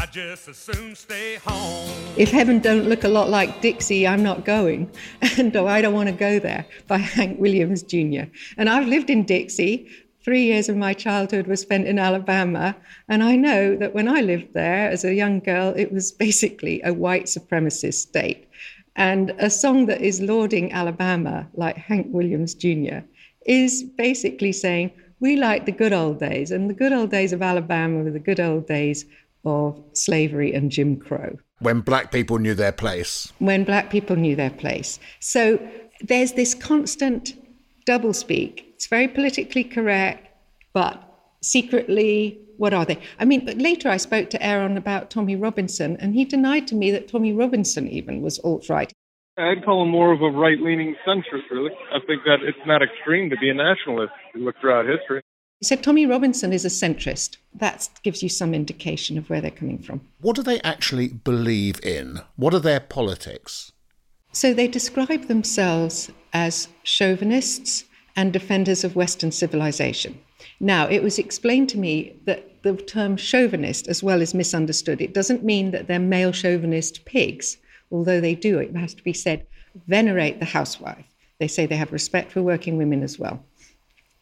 I 0.00 0.06
just 0.06 0.48
as 0.48 0.56
soon 0.56 0.94
stay 0.94 1.34
home. 1.44 1.90
If 2.16 2.30
heaven 2.30 2.60
don't 2.60 2.88
look 2.88 3.02
a 3.02 3.08
lot 3.08 3.30
like 3.30 3.60
Dixie, 3.60 4.06
I'm 4.06 4.22
not 4.22 4.44
going. 4.44 4.88
And 5.38 5.54
oh, 5.56 5.66
I 5.66 5.82
don't 5.82 5.92
want 5.92 6.08
to 6.08 6.14
go 6.14 6.38
there 6.38 6.64
by 6.86 6.98
Hank 7.16 7.40
Williams 7.40 7.82
Jr. 7.82 8.30
And 8.56 8.70
I've 8.70 8.86
lived 8.86 9.10
in 9.10 9.24
Dixie. 9.24 9.88
Three 10.24 10.44
years 10.44 10.68
of 10.68 10.76
my 10.76 10.94
childhood 10.94 11.48
was 11.48 11.60
spent 11.60 11.88
in 11.88 11.98
Alabama. 11.98 12.76
And 13.08 13.24
I 13.24 13.34
know 13.34 13.74
that 13.74 13.92
when 13.92 14.06
I 14.06 14.20
lived 14.20 14.54
there 14.54 14.88
as 14.88 15.04
a 15.04 15.14
young 15.14 15.40
girl, 15.40 15.74
it 15.76 15.90
was 15.90 16.12
basically 16.26 16.80
a 16.84 16.94
white 16.94 17.24
supremacist 17.24 17.94
state. 17.94 18.48
And 18.94 19.30
a 19.38 19.50
song 19.50 19.86
that 19.86 20.00
is 20.00 20.20
lauding 20.20 20.72
Alabama, 20.72 21.48
like 21.54 21.76
Hank 21.76 22.06
Williams 22.10 22.54
Jr., 22.54 23.00
is 23.46 23.82
basically 23.82 24.52
saying, 24.52 24.92
we 25.18 25.34
like 25.34 25.66
the 25.66 25.72
good 25.72 25.92
old 25.92 26.20
days. 26.20 26.52
And 26.52 26.70
the 26.70 26.74
good 26.74 26.92
old 26.92 27.10
days 27.10 27.32
of 27.32 27.42
Alabama 27.42 28.04
were 28.04 28.12
the 28.12 28.20
good 28.20 28.38
old 28.38 28.68
days 28.68 29.04
of 29.44 29.82
slavery 29.92 30.52
and 30.52 30.70
Jim 30.70 30.96
Crow. 30.96 31.36
When 31.60 31.80
black 31.80 32.12
people 32.12 32.38
knew 32.38 32.54
their 32.54 32.72
place. 32.72 33.32
When 33.38 33.64
black 33.64 33.90
people 33.90 34.16
knew 34.16 34.36
their 34.36 34.50
place. 34.50 34.98
So 35.20 35.58
there's 36.00 36.32
this 36.32 36.54
constant 36.54 37.34
doublespeak. 37.88 38.64
It's 38.74 38.86
very 38.86 39.08
politically 39.08 39.64
correct, 39.64 40.28
but 40.72 41.02
secretly, 41.42 42.40
what 42.58 42.74
are 42.74 42.84
they? 42.84 42.98
I 43.18 43.24
mean, 43.24 43.44
but 43.44 43.58
later 43.58 43.88
I 43.88 43.96
spoke 43.96 44.30
to 44.30 44.42
Aaron 44.44 44.76
about 44.76 45.10
Tommy 45.10 45.36
Robinson, 45.36 45.96
and 45.98 46.14
he 46.14 46.24
denied 46.24 46.66
to 46.68 46.74
me 46.74 46.90
that 46.90 47.08
Tommy 47.08 47.32
Robinson 47.32 47.88
even 47.88 48.22
was 48.22 48.38
alt 48.40 48.68
right. 48.68 48.92
I'd 49.38 49.64
call 49.64 49.84
him 49.84 49.90
more 49.90 50.12
of 50.12 50.20
a 50.20 50.30
right 50.30 50.58
leaning 50.60 50.96
centrist, 51.06 51.48
really. 51.50 51.70
I 51.92 52.00
think 52.06 52.22
that 52.24 52.38
it's 52.42 52.58
not 52.66 52.82
extreme 52.82 53.30
to 53.30 53.36
be 53.36 53.48
a 53.50 53.54
nationalist. 53.54 54.12
You 54.34 54.44
look 54.44 54.56
throughout 54.60 54.86
history. 54.86 55.22
He 55.60 55.64
said 55.64 55.82
Tommy 55.82 56.06
Robinson 56.06 56.52
is 56.52 56.64
a 56.64 56.68
centrist. 56.68 57.36
That 57.52 57.88
gives 58.04 58.22
you 58.22 58.28
some 58.28 58.54
indication 58.54 59.18
of 59.18 59.28
where 59.28 59.40
they're 59.40 59.50
coming 59.50 59.78
from. 59.78 60.00
What 60.20 60.36
do 60.36 60.42
they 60.42 60.60
actually 60.60 61.08
believe 61.08 61.84
in? 61.84 62.20
What 62.36 62.54
are 62.54 62.60
their 62.60 62.78
politics? 62.78 63.72
So 64.30 64.54
they 64.54 64.68
describe 64.68 65.26
themselves 65.26 66.10
as 66.32 66.68
chauvinists 66.84 67.84
and 68.14 68.32
defenders 68.32 68.84
of 68.84 68.94
Western 68.94 69.32
civilization. 69.32 70.20
Now, 70.60 70.86
it 70.86 71.02
was 71.02 71.18
explained 71.18 71.68
to 71.70 71.78
me 71.78 72.20
that 72.24 72.62
the 72.62 72.76
term 72.76 73.16
chauvinist 73.16 73.88
as 73.88 74.00
well 74.00 74.22
is 74.22 74.34
misunderstood. 74.34 75.00
It 75.00 75.14
doesn't 75.14 75.42
mean 75.42 75.72
that 75.72 75.88
they're 75.88 75.98
male 75.98 76.32
chauvinist 76.32 77.04
pigs, 77.04 77.56
although 77.90 78.20
they 78.20 78.36
do, 78.36 78.58
it 78.58 78.76
has 78.76 78.94
to 78.94 79.02
be 79.02 79.12
said, 79.12 79.44
venerate 79.88 80.38
the 80.38 80.44
housewife. 80.44 81.06
They 81.40 81.48
say 81.48 81.66
they 81.66 81.76
have 81.76 81.92
respect 81.92 82.30
for 82.30 82.42
working 82.42 82.76
women 82.76 83.02
as 83.02 83.18
well. 83.18 83.44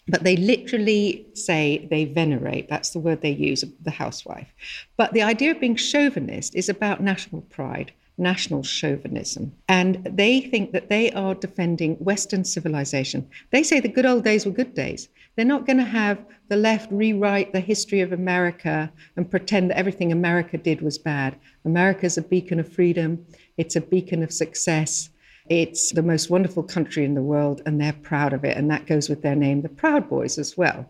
But 0.09 0.23
they 0.23 0.37
literally 0.37 1.27
say 1.35 1.87
they 1.91 2.05
venerate, 2.05 2.69
that's 2.69 2.91
the 2.91 3.01
word 3.01 3.21
they 3.23 3.33
use, 3.33 3.65
the 3.83 3.91
housewife. 3.91 4.55
But 4.97 5.13
the 5.13 5.23
idea 5.23 5.51
of 5.51 5.61
being 5.61 5.77
chauvinist 5.77 6.55
is 6.55 6.69
about 6.69 7.03
national 7.03 7.43
pride. 7.43 7.93
national 8.19 8.63
chauvinism. 8.63 9.53
And 9.69 10.03
they 10.05 10.41
think 10.41 10.73
that 10.73 10.89
they 10.89 11.13
are 11.13 11.35
defending 11.35 11.97
Western 11.97 12.45
civilization. 12.45 13.29
They 13.51 13.63
say 13.63 13.81
the 13.81 13.89
good 13.89 14.07
old 14.07 14.25
days 14.25 14.47
were 14.47 14.53
good 14.53 14.75
days. 14.75 15.09
They're 15.35 15.45
not 15.45 15.67
going 15.67 15.79
to 15.79 15.85
have 15.85 16.25
the 16.49 16.57
left 16.57 16.91
rewrite 16.91 17.53
the 17.53 17.61
history 17.61 18.01
of 18.01 18.13
America 18.13 18.91
and 19.17 19.31
pretend 19.31 19.71
that 19.71 19.79
everything 19.79 20.13
America 20.13 20.57
did 20.57 20.81
was 20.81 20.97
bad. 20.99 21.37
America's 21.65 22.17
a 22.17 22.23
beacon 22.23 22.59
of 22.59 22.73
freedom, 22.73 23.27
it's 23.57 23.77
a 23.77 23.81
beacon 23.81 24.23
of 24.23 24.33
success. 24.33 25.11
It's 25.49 25.93
the 25.93 26.03
most 26.03 26.31
wonderful 26.31 26.63
country 26.63 27.05
in 27.05 27.15
the 27.15 27.23
world, 27.23 27.63
and 27.67 27.81
they're 27.81 27.93
proud 27.93 28.33
of 28.33 28.45
it. 28.45 28.57
And 28.57 28.71
that 28.71 28.87
goes 28.87 29.09
with 29.09 29.23
their 29.23 29.37
name, 29.37 29.63
the 29.63 29.69
Proud 29.69 30.09
Boys, 30.09 30.39
as 30.39 30.57
well. 30.57 30.87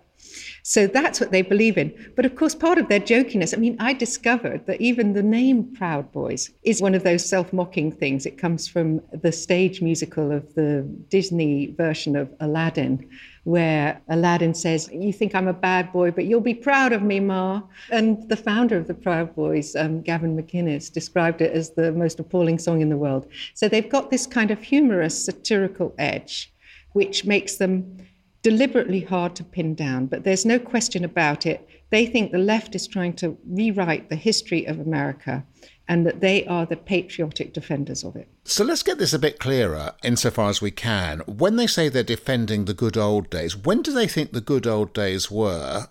So 0.63 0.87
that's 0.87 1.21
what 1.21 1.31
they 1.31 1.43
believe 1.43 1.79
in. 1.79 1.95
But 2.17 2.27
of 2.27 2.35
course, 2.35 2.55
part 2.55 2.79
of 2.79 2.89
their 2.89 3.01
jokiness, 3.01 3.55
I 3.55 3.59
mean, 3.59 3.77
I 3.79 3.93
discovered 3.93 4.67
that 4.67 4.81
even 4.81 5.13
the 5.13 5.23
name 5.23 5.75
Proud 5.75 6.11
Boys 6.13 6.51
is 6.65 6.83
one 6.83 6.95
of 6.95 7.05
those 7.05 7.29
self 7.29 7.53
mocking 7.53 7.93
things. 7.93 8.27
It 8.27 8.39
comes 8.39 8.67
from 8.67 9.01
the 9.13 9.33
stage 9.33 9.81
musical 9.81 10.33
of 10.33 10.55
the 10.55 10.83
Disney 11.09 11.75
version 11.77 12.17
of 12.17 12.33
Aladdin, 12.41 13.09
where 13.47 14.03
Aladdin 14.09 14.55
says, 14.55 14.91
You 14.93 15.13
think 15.13 15.33
I'm 15.33 15.47
a 15.47 15.53
bad 15.53 15.93
boy, 15.93 16.11
but 16.11 16.25
you'll 16.25 16.41
be 16.41 16.53
proud 16.53 16.93
of 16.93 17.01
me, 17.03 17.21
Ma. 17.21 17.63
And 17.93 18.29
the 18.29 18.37
founder 18.37 18.77
of 18.77 18.89
the 18.89 18.95
Proud 18.95 19.37
Boys, 19.37 19.77
um, 19.77 20.03
Gavin 20.03 20.37
McInnes, 20.37 20.93
described 20.93 21.41
it 21.41 21.53
as 21.53 21.71
the 21.71 21.93
most 21.93 22.19
appalling 22.19 22.59
song 22.59 22.81
in 22.81 22.89
the 22.89 22.97
world. 22.97 23.29
So 23.55 23.69
they've 23.69 23.89
got 23.89 24.11
this 24.11 24.27
kind 24.27 24.51
of 24.51 24.61
humorous, 24.61 25.25
satirical 25.25 25.95
edge, 25.97 26.53
which 26.95 27.25
makes 27.25 27.55
them 27.55 27.99
deliberately 28.43 29.01
hard 29.01 29.37
to 29.37 29.45
pin 29.45 29.77
down, 29.77 30.07
but 30.07 30.25
there's 30.25 30.45
no 30.45 30.59
question 30.59 31.05
about 31.05 31.47
it. 31.47 31.69
They 31.91 32.05
think 32.05 32.33
the 32.33 32.39
left 32.39 32.75
is 32.75 32.89
trying 32.89 33.13
to 33.15 33.39
rewrite 33.49 34.09
the 34.09 34.17
history 34.17 34.65
of 34.65 34.81
America 34.81 35.45
and 35.89 36.07
that 36.07 36.21
they 36.21 36.45
are 36.47 36.67
the 36.67 36.77
patriotic 36.77 37.53
defenders 37.53 38.03
of 38.03 38.17
it. 38.17 38.29
So 38.45 38.65
let's 38.65 38.83
get 38.83 38.99
this 38.99 39.13
a 39.13 39.19
bit 39.19 39.39
clearer 39.39 39.93
insofar 40.03 40.49
as 40.49 40.61
we 40.61 40.71
can. 40.71 41.21
When 41.21 41.57
they 41.57 41.67
say 41.67 41.89
they're 41.89 42.03
defending 42.03 42.65
the 42.65 42.75
good 42.75 42.97
old 42.97 43.31
days, 43.31 43.57
when 43.57 43.83
do 43.83 43.93
they 43.93 44.09
think 44.09 44.33
the 44.33 44.41
good 44.41 44.67
old 44.67 44.93
days 44.93 45.31
were? 45.31 45.89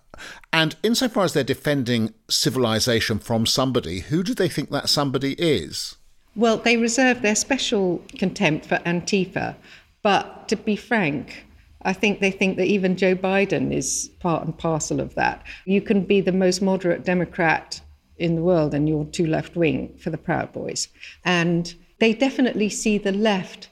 And 0.52 0.76
insofar 0.84 1.24
as 1.24 1.34
they're 1.34 1.44
defending 1.44 2.14
civilization 2.30 3.20
from 3.20 3.46
somebody, 3.46 4.02
who 4.02 4.24
do 4.24 4.34
they 4.34 4.50
think 4.50 4.70
that 4.72 4.90
somebody 4.90 5.34
is? 5.34 5.96
Well, 6.36 6.58
they 6.58 6.76
reserve 6.76 7.22
their 7.22 7.36
special 7.36 8.04
contempt 8.18 8.66
for 8.66 8.78
Antifa, 8.80 9.56
but 10.04 10.50
to 10.50 10.58
be 10.58 10.76
frank, 10.76 11.46
I 11.84 11.94
think 11.94 12.20
they 12.20 12.32
think 12.32 12.58
that 12.58 12.66
even 12.66 12.98
Joe 12.98 13.16
Biden 13.16 13.72
is 13.72 14.10
part 14.20 14.44
and 14.44 14.58
parcel 14.58 15.00
of 15.00 15.16
that. 15.16 15.44
You 15.66 15.82
can 15.82 16.04
be 16.04 16.20
the 16.20 16.32
most 16.32 16.62
moderate 16.62 17.06
Democrat 17.06 17.80
in 18.18 18.36
the 18.36 18.42
world 18.42 18.74
and 18.74 18.88
you're 18.88 19.06
too 19.06 19.28
left 19.28 19.56
wing 19.56 19.96
for 19.98 20.10
the 20.10 20.18
Proud 20.18 20.54
Boys. 20.54 20.88
And 21.24 21.74
they 22.00 22.14
definitely 22.14 22.70
see 22.70 22.98
the 22.98 23.12
left 23.12 23.70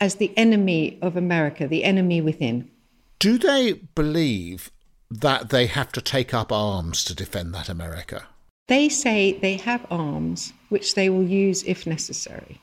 as 0.00 0.16
the 0.16 0.36
enemy 0.36 0.98
of 1.00 1.16
America, 1.16 1.68
the 1.68 1.84
enemy 1.84 2.20
within. 2.20 2.70
Do 3.18 3.38
they 3.38 3.72
believe 3.72 4.70
that 5.10 5.50
they 5.50 5.66
have 5.66 5.92
to 5.92 6.00
take 6.00 6.34
up 6.34 6.50
arms 6.50 7.04
to 7.04 7.14
defend 7.14 7.54
that 7.54 7.68
America? 7.68 8.26
They 8.68 8.88
say 8.88 9.32
they 9.34 9.56
have 9.58 9.86
arms 9.90 10.52
which 10.68 10.94
they 10.94 11.08
will 11.10 11.24
use 11.24 11.62
if 11.64 11.86
necessary. 11.86 12.60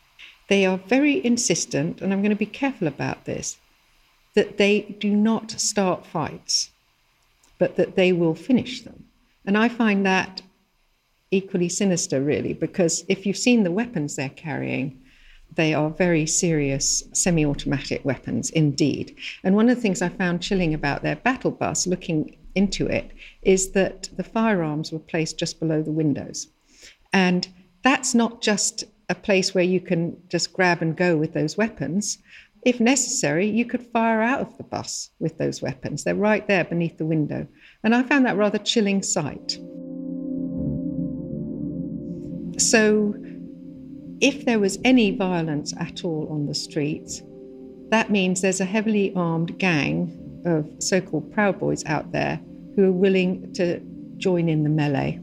They 0.47 0.65
are 0.65 0.77
very 0.77 1.23
insistent, 1.23 2.01
and 2.01 2.11
I'm 2.11 2.21
going 2.21 2.31
to 2.31 2.35
be 2.35 2.45
careful 2.45 2.87
about 2.87 3.25
this, 3.25 3.57
that 4.33 4.57
they 4.57 4.81
do 4.99 5.15
not 5.15 5.51
start 5.51 6.05
fights, 6.05 6.71
but 7.59 7.75
that 7.75 7.95
they 7.95 8.11
will 8.11 8.35
finish 8.35 8.81
them. 8.81 9.05
And 9.45 9.57
I 9.57 9.69
find 9.69 10.05
that 10.05 10.41
equally 11.31 11.69
sinister, 11.69 12.21
really, 12.21 12.53
because 12.53 13.05
if 13.07 13.25
you've 13.25 13.37
seen 13.37 13.63
the 13.63 13.71
weapons 13.71 14.15
they're 14.15 14.29
carrying, 14.29 14.99
they 15.55 15.73
are 15.73 15.89
very 15.89 16.25
serious 16.25 17.03
semi 17.13 17.45
automatic 17.45 18.05
weapons 18.05 18.49
indeed. 18.51 19.15
And 19.43 19.55
one 19.55 19.69
of 19.69 19.75
the 19.75 19.81
things 19.81 20.01
I 20.01 20.09
found 20.09 20.41
chilling 20.41 20.73
about 20.73 21.01
their 21.01 21.15
battle 21.15 21.51
bus, 21.51 21.87
looking 21.87 22.37
into 22.55 22.87
it, 22.87 23.11
is 23.41 23.71
that 23.71 24.09
the 24.15 24.23
firearms 24.23 24.91
were 24.91 24.99
placed 24.99 25.39
just 25.39 25.59
below 25.59 25.81
the 25.81 25.91
windows. 25.91 26.47
And 27.13 27.47
that's 27.83 28.13
not 28.13 28.41
just 28.41 28.83
a 29.09 29.15
place 29.15 29.55
where 29.55 29.63
you 29.63 29.81
can 29.81 30.15
just 30.29 30.53
grab 30.53 30.81
and 30.81 30.95
go 30.95 31.17
with 31.17 31.33
those 31.33 31.57
weapons. 31.57 32.19
If 32.63 32.79
necessary, 32.79 33.49
you 33.49 33.65
could 33.65 33.81
fire 33.81 34.21
out 34.21 34.41
of 34.41 34.57
the 34.57 34.63
bus 34.63 35.09
with 35.19 35.37
those 35.37 35.61
weapons. 35.61 36.03
They're 36.03 36.13
right 36.13 36.45
there 36.47 36.65
beneath 36.65 36.97
the 36.97 37.05
window. 37.05 37.47
And 37.83 37.95
I 37.95 38.03
found 38.03 38.25
that 38.25 38.37
rather 38.37 38.59
chilling 38.59 39.01
sight. 39.01 39.57
So, 42.59 43.15
if 44.21 44.45
there 44.45 44.59
was 44.59 44.77
any 44.83 45.15
violence 45.15 45.73
at 45.79 46.03
all 46.03 46.27
on 46.29 46.45
the 46.45 46.53
streets, 46.53 47.21
that 47.89 48.11
means 48.11 48.41
there's 48.41 48.59
a 48.59 48.65
heavily 48.65 49.13
armed 49.15 49.57
gang 49.57 50.43
of 50.45 50.69
so 50.79 50.99
called 51.01 51.31
Proud 51.33 51.59
Boys 51.59 51.85
out 51.85 52.11
there 52.11 52.39
who 52.75 52.89
are 52.89 52.91
willing 52.91 53.53
to 53.53 53.79
join 54.17 54.49
in 54.49 54.63
the 54.63 54.69
melee. 54.69 55.19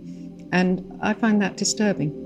And 0.53 0.99
I 1.03 1.13
find 1.13 1.41
that 1.43 1.57
disturbing. 1.57 2.23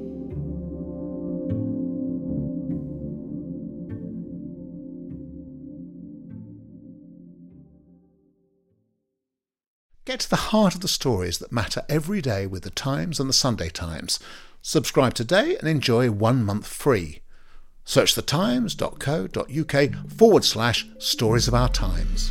Get 10.05 10.21
to 10.21 10.31
the 10.31 10.37
heart 10.37 10.75
of 10.75 10.81
the 10.81 10.89
stories 10.89 11.39
that 11.39 11.53
matter 11.53 11.83
every 11.89 12.21
day 12.21 12.47
with 12.47 12.63
the 12.63 12.71
Times 12.71 13.21
and 13.21 13.29
the 13.29 13.35
Sunday 13.35 13.69
Times. 13.69 14.19
Subscribe 14.63 15.15
today 15.15 15.57
and 15.59 15.69
enjoy 15.69 16.11
one 16.11 16.45
month 16.45 16.67
free. 16.67 17.21
Search 17.85 18.15
thetimes.co.uk 18.15 20.11
forward 20.11 20.45
slash 20.45 20.87
stories 20.99 21.49
of 21.49 21.55
our 21.55 21.69
times. 21.69 22.31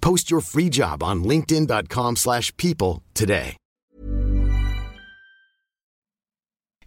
Post 0.00 0.30
your 0.30 0.40
free 0.40 0.68
job 0.68 1.02
on 1.02 1.24
linkedin.com/people 1.24 2.16
slash 2.16 2.56
people 2.56 3.02
today. 3.14 3.56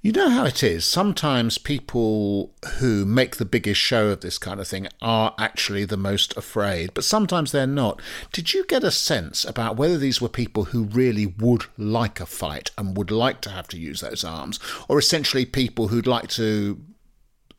You 0.04 0.12
know 0.12 0.32
how 0.32 0.46
it 0.46 0.64
is. 0.64 0.84
Sometimes 0.84 1.60
people 1.60 2.56
who 2.80 3.06
make 3.06 3.36
the 3.36 3.46
biggest 3.46 3.80
show 3.80 4.08
of 4.08 4.22
this 4.22 4.40
kind 4.40 4.60
of 4.60 4.68
thing 4.68 4.88
are 5.00 5.36
actually 5.38 5.86
the 5.86 5.96
most 5.96 6.36
afraid, 6.36 6.96
but 6.96 7.04
sometimes 7.04 7.52
they're 7.52 7.68
not. 7.68 8.02
Did 8.34 8.52
you 8.52 8.66
get 8.66 8.84
a 8.84 8.90
sense 8.90 9.46
about 9.46 9.78
whether 9.78 10.00
these 10.00 10.20
were 10.20 10.28
people 10.28 10.66
who 10.66 10.86
really 10.86 11.28
would 11.28 11.66
like 11.78 12.20
a 12.20 12.26
fight 12.26 12.72
and 12.80 12.98
would 12.98 13.12
like 13.12 13.42
to 13.42 13.52
have 13.52 13.68
to 13.68 13.80
use 13.80 14.02
those 14.02 14.24
arms, 14.24 14.60
or 14.88 14.98
essentially 14.98 15.46
people 15.46 15.90
who'd 15.90 16.08
like 16.08 16.30
to 16.30 16.82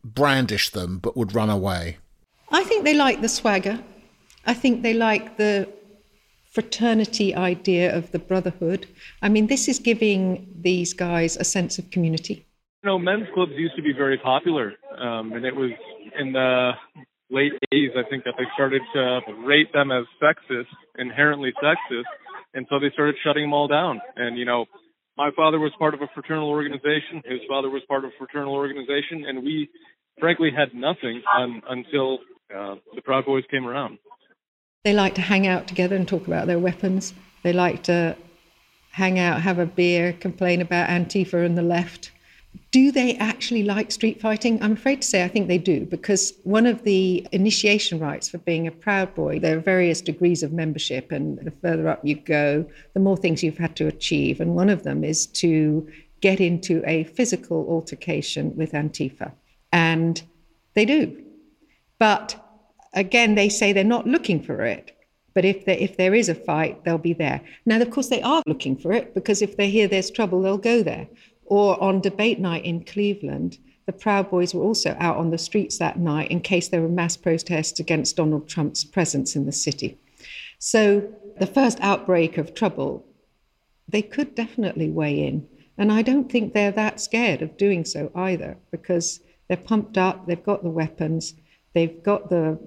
brandish 0.05 0.71
them 0.71 0.99
but 0.99 1.17
would 1.17 1.37
run 1.37 1.49
away? 1.49 1.99
I 2.51 2.65
think 2.65 2.83
they 2.83 2.95
like 2.95 3.21
the 3.21 3.29
swagger. 3.29 3.79
I 4.45 4.55
think 4.55 4.83
they 4.83 4.95
like 4.95 5.37
the 5.37 5.69
fraternity 6.53 7.35
idea 7.35 7.97
of 7.97 8.11
the 8.13 8.19
brotherhood. 8.19 8.87
I 9.23 9.29
mean, 9.29 9.47
this 9.47 9.69
is 9.69 9.79
giving 9.79 10.47
these 10.55 10.93
guys 10.93 11.37
a 11.37 11.45
sense 11.45 11.79
of 11.79 11.91
community. 11.91 12.47
You 12.83 12.91
know, 12.91 12.99
men's 12.99 13.29
clubs 13.33 13.53
used 13.57 13.77
to 13.77 13.83
be 13.83 13.93
very 13.93 14.19
popular, 14.19 14.75
um, 14.99 15.33
and 15.33 15.45
it 15.45 15.55
was 15.55 15.71
in 16.19 16.33
the 16.33 16.73
late 17.31 17.53
80s, 17.73 17.97
I 17.97 18.09
think, 18.11 18.25
that 18.25 18.35
they 18.37 18.45
started 18.55 18.83
to 18.95 19.21
rate 19.47 19.73
them 19.73 19.91
as 19.91 20.05
sexist, 20.23 20.67
inherently 20.99 21.53
sexist, 21.63 22.11
and 22.55 22.67
so 22.69 22.79
they 22.79 22.91
started 22.93 23.15
shutting 23.25 23.45
them 23.45 23.55
all 23.55 23.69
down. 23.69 24.01
And 24.17 24.37
you 24.37 24.45
know, 24.45 24.67
my 25.17 25.31
father 25.37 25.59
was 25.59 25.73
part 25.79 25.95
of 25.95 26.03
a 26.03 26.09
fraternal 26.13 26.51
organization, 26.51 27.23
his 27.25 27.41
father 27.49 27.71
was 27.71 27.83
part 27.89 28.05
of 28.05 28.11
a 28.11 28.19
fraternal 28.19 28.55
organization, 28.55 29.25
and 29.27 29.43
we, 29.43 29.71
frankly, 30.19 30.51
had 30.55 30.75
nothing 30.75 31.23
on, 31.35 31.63
until 31.69 32.19
uh, 32.55 32.75
the 32.95 33.03
Proud 33.03 33.25
Boys 33.25 33.45
came 33.51 33.67
around. 33.67 33.99
They 34.85 34.93
like 34.93 35.15
to 35.15 35.21
hang 35.21 35.47
out 35.47 35.69
together 35.69 35.95
and 35.95 36.09
talk 36.09 36.27
about 36.27 36.49
their 36.49 36.59
weapons. 36.59 37.15
They 37.45 37.53
like 37.53 37.85
to 37.85 38.17
hang 38.91 39.19
out, 39.19 39.41
have 39.41 39.61
a 39.61 39.67
beer, 39.67 40.13
complain 40.13 40.61
about 40.61 40.89
Antifa 40.89 41.47
and 41.47 41.57
the 41.57 41.63
left. 41.63 42.11
Do 42.73 42.91
they 42.91 43.17
actually 43.17 43.63
like 43.63 43.93
street 43.93 44.21
fighting? 44.21 44.63
I'm 44.63 44.73
afraid 44.73 45.01
to 45.03 45.09
say 45.09 45.23
I 45.25 45.29
think 45.29 45.47
they 45.47 45.57
do, 45.57 45.87
because 45.87 46.35
one 46.43 46.67
of 46.67 46.83
the 46.83 47.27
initiation 47.33 47.99
rites 47.99 48.29
for 48.29 48.39
being 48.39 48.67
a 48.67 48.73
Proud 48.73 49.15
Boy, 49.15 49.39
there 49.39 49.57
are 49.57 49.61
various 49.61 50.01
degrees 50.01 50.43
of 50.43 50.53
membership, 50.53 51.13
and 51.13 51.39
the 51.39 51.53
further 51.53 51.89
up 51.89 52.05
you 52.05 52.17
go, 52.17 52.67
the 52.93 53.01
more 53.01 53.17
things 53.17 53.43
you've 53.43 53.59
had 53.59 53.77
to 53.77 53.87
achieve. 53.87 54.41
And 54.41 54.55
one 54.55 54.69
of 54.69 54.83
them 54.83 55.05
is 55.05 55.27
to 55.27 55.89
get 56.21 56.41
into 56.41 56.83
a 56.87 57.05
physical 57.05 57.67
altercation 57.69 58.55
with 58.57 58.73
Antifa. 58.73 59.33
And 59.73 60.23
they 60.75 60.85
do. 60.85 61.25
But 61.99 62.42
again, 62.95 63.35
they 63.35 63.49
say 63.49 63.73
they're 63.73 63.85
not 63.85 64.07
looking 64.07 64.43
for 64.43 64.65
it. 64.65 64.97
But 65.35 65.45
if 65.45 65.65
there, 65.65 65.79
if 65.79 65.97
there 65.97 66.15
is 66.15 66.29
a 66.29 66.35
fight, 66.35 66.85
they'll 66.85 66.99
be 66.99 67.15
there. 67.15 67.41
Now, 67.65 67.81
of 67.81 67.91
course, 67.91 68.09
they 68.09 68.21
are 68.21 68.43
looking 68.47 68.77
for 68.77 68.93
it 68.93 69.15
because 69.15 69.41
if 69.41 69.57
they 69.57 69.71
hear 69.71 69.89
there's 69.89 70.11
trouble, 70.11 70.43
they'll 70.43 70.59
go 70.59 70.83
there. 70.83 71.09
Or 71.47 71.83
on 71.83 72.01
debate 72.01 72.39
night 72.39 72.65
in 72.65 72.85
Cleveland, 72.85 73.59
the 73.87 73.93
Proud 73.93 74.31
Boys 74.31 74.55
were 74.55 74.63
also 74.63 74.95
out 75.01 75.17
on 75.17 75.31
the 75.31 75.39
streets 75.39 75.79
that 75.79 75.99
night 75.99 76.31
in 76.31 76.41
case 76.41 76.69
there 76.69 76.83
were 76.83 76.89
mass 76.89 77.17
protests 77.17 77.81
against 77.81 78.17
Donald 78.17 78.49
Trump's 78.49 78.85
presence 78.85 79.35
in 79.35 79.47
the 79.47 79.53
city. 79.53 79.99
So, 80.59 81.13
the 81.39 81.47
first 81.47 81.79
outbreak 81.81 82.37
of 82.37 82.55
trouble, 82.55 83.05
they 83.89 84.03
could 84.03 84.35
definitely 84.35 84.91
weigh 84.91 85.27
in. 85.27 85.49
And 85.79 85.91
I 85.91 86.03
don't 86.03 86.31
think 86.31 86.53
they're 86.53 86.71
that 86.73 87.01
scared 87.01 87.43
of 87.43 87.57
doing 87.57 87.85
so 87.85 88.13
either 88.15 88.59
because 88.71 89.21
they're 89.49 89.57
pumped 89.57 89.99
up, 89.99 90.27
they've 90.27 90.45
got 90.45 90.63
the 90.63 90.71
weapons, 90.71 91.35
They've 91.75 92.03
got 92.03 92.29
the 92.29 92.59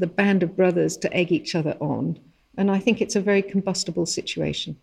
the 0.00 0.06
band 0.06 0.42
of 0.42 0.56
brothers 0.56 0.96
to 0.98 1.12
egg 1.14 1.30
each 1.30 1.54
other 1.54 1.76
on, 1.80 2.18
and 2.56 2.70
I 2.70 2.78
think 2.78 3.00
it's 3.00 3.16
a 3.16 3.20
very 3.20 3.42
combustible 3.42 4.06
situation. 4.06 4.76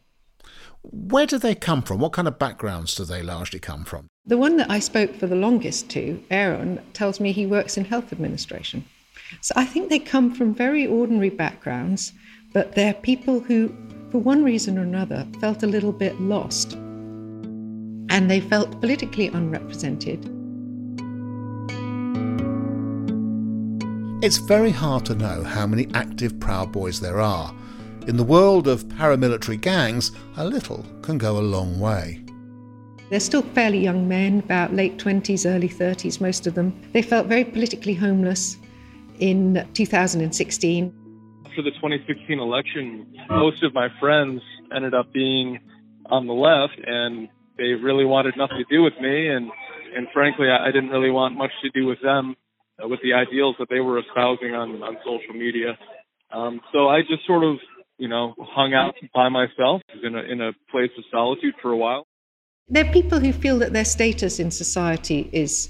Where 0.84 1.26
do 1.26 1.38
they 1.38 1.56
come 1.56 1.82
from? 1.82 2.00
What 2.00 2.14
kind 2.14 2.28
of 2.28 2.40
backgrounds 2.40 2.96
do 2.96 3.04
they 3.04 3.22
largely 3.22 3.60
come 3.60 3.84
from? 3.84 4.08
The 4.26 4.38
one 4.38 4.58
that 4.58 4.72
I 4.72 4.80
spoke 4.80 5.16
for 5.16 5.28
the 5.28 5.36
longest 5.36 5.90
to, 5.92 6.24
Aaron, 6.30 6.82
tells 6.94 7.20
me 7.20 7.32
he 7.32 7.46
works 7.46 7.78
in 7.78 7.86
health 7.86 8.14
administration. 8.14 8.86
So 9.42 9.54
I 9.58 9.66
think 9.66 9.90
they 9.90 10.00
come 10.00 10.34
from 10.34 10.54
very 10.54 10.88
ordinary 10.88 11.30
backgrounds, 11.30 12.14
but 12.54 12.76
they're 12.76 12.94
people 12.94 13.40
who, 13.40 13.76
for 14.12 14.20
one 14.20 14.44
reason 14.44 14.78
or 14.78 14.84
another, 14.84 15.28
felt 15.42 15.64
a 15.64 15.68
little 15.68 15.92
bit 15.92 16.20
lost. 16.22 16.74
And 16.74 18.32
they 18.32 18.40
felt 18.40 18.80
politically 18.80 19.28
unrepresented 19.28 20.37
It's 24.20 24.38
very 24.38 24.72
hard 24.72 25.06
to 25.06 25.14
know 25.14 25.44
how 25.44 25.68
many 25.68 25.88
active 25.94 26.40
Proud 26.40 26.72
Boys 26.72 27.00
there 27.00 27.22
are. 27.22 27.54
In 28.08 28.18
the 28.18 28.24
world 28.24 28.68
of 28.68 28.84
paramilitary 28.86 29.62
gangs, 29.62 30.12
a 30.38 30.44
little 30.44 30.84
can 31.04 31.20
go 31.20 31.38
a 31.38 31.46
long 31.46 31.80
way. 31.80 32.26
They're 33.12 33.20
still 33.20 33.44
fairly 33.44 33.78
young 33.78 34.08
men, 34.08 34.40
about 34.40 34.74
late 34.74 34.98
20s, 34.98 35.48
early 35.48 35.70
30s, 35.70 36.20
most 36.20 36.48
of 36.48 36.56
them. 36.56 36.74
They 36.94 37.04
felt 37.04 37.28
very 37.28 37.44
politically 37.44 37.94
homeless 37.94 38.58
in 39.20 39.64
2016. 39.76 40.94
After 41.46 41.62
the 41.62 41.70
2016 41.70 42.40
election, 42.40 43.06
most 43.30 43.62
of 43.62 43.76
my 43.76 43.90
friends 44.00 44.42
ended 44.76 44.96
up 44.96 45.14
being 45.14 45.60
on 46.08 46.26
the 46.26 46.34
left, 46.34 46.80
and 46.88 47.30
they 47.60 47.76
really 47.76 48.06
wanted 48.06 48.36
nothing 48.36 48.58
to 48.58 48.76
do 48.76 48.82
with 48.82 49.00
me. 49.00 49.28
And, 49.28 49.52
and 49.96 50.08
frankly, 50.12 50.50
I 50.50 50.72
didn't 50.72 50.90
really 50.90 51.12
want 51.12 51.38
much 51.38 51.52
to 51.62 51.70
do 51.70 51.86
with 51.86 52.02
them 52.02 52.36
uh, 52.84 52.88
with 52.88 53.00
the 53.02 53.14
ideals 53.14 53.56
that 53.60 53.70
they 53.70 53.80
were 53.80 54.00
espousing 54.00 54.54
on, 54.54 54.82
on 54.84 54.98
social 55.06 55.34
media. 55.34 55.78
Um, 56.32 56.62
so 56.72 56.88
I 56.88 57.02
just 57.02 57.26
sort 57.26 57.44
of, 57.44 57.58
you 57.98 58.08
know, 58.08 58.36
hung 58.40 58.74
out 58.74 58.96
by 59.14 59.30
myself 59.30 59.82
in 60.04 60.16
a, 60.16 60.22
in 60.22 60.42
a 60.42 60.52
place 60.72 60.92
of 60.98 61.04
solitude 61.12 61.56
for 61.62 61.72
a 61.72 61.78
while. 61.78 62.06
There 62.70 62.88
are 62.88 62.92
people 62.92 63.20
who 63.20 63.32
feel 63.32 63.60
that 63.60 63.74
their 63.74 63.86
status 63.86 64.40
in 64.40 64.52
society 64.52 65.30
is 65.32 65.70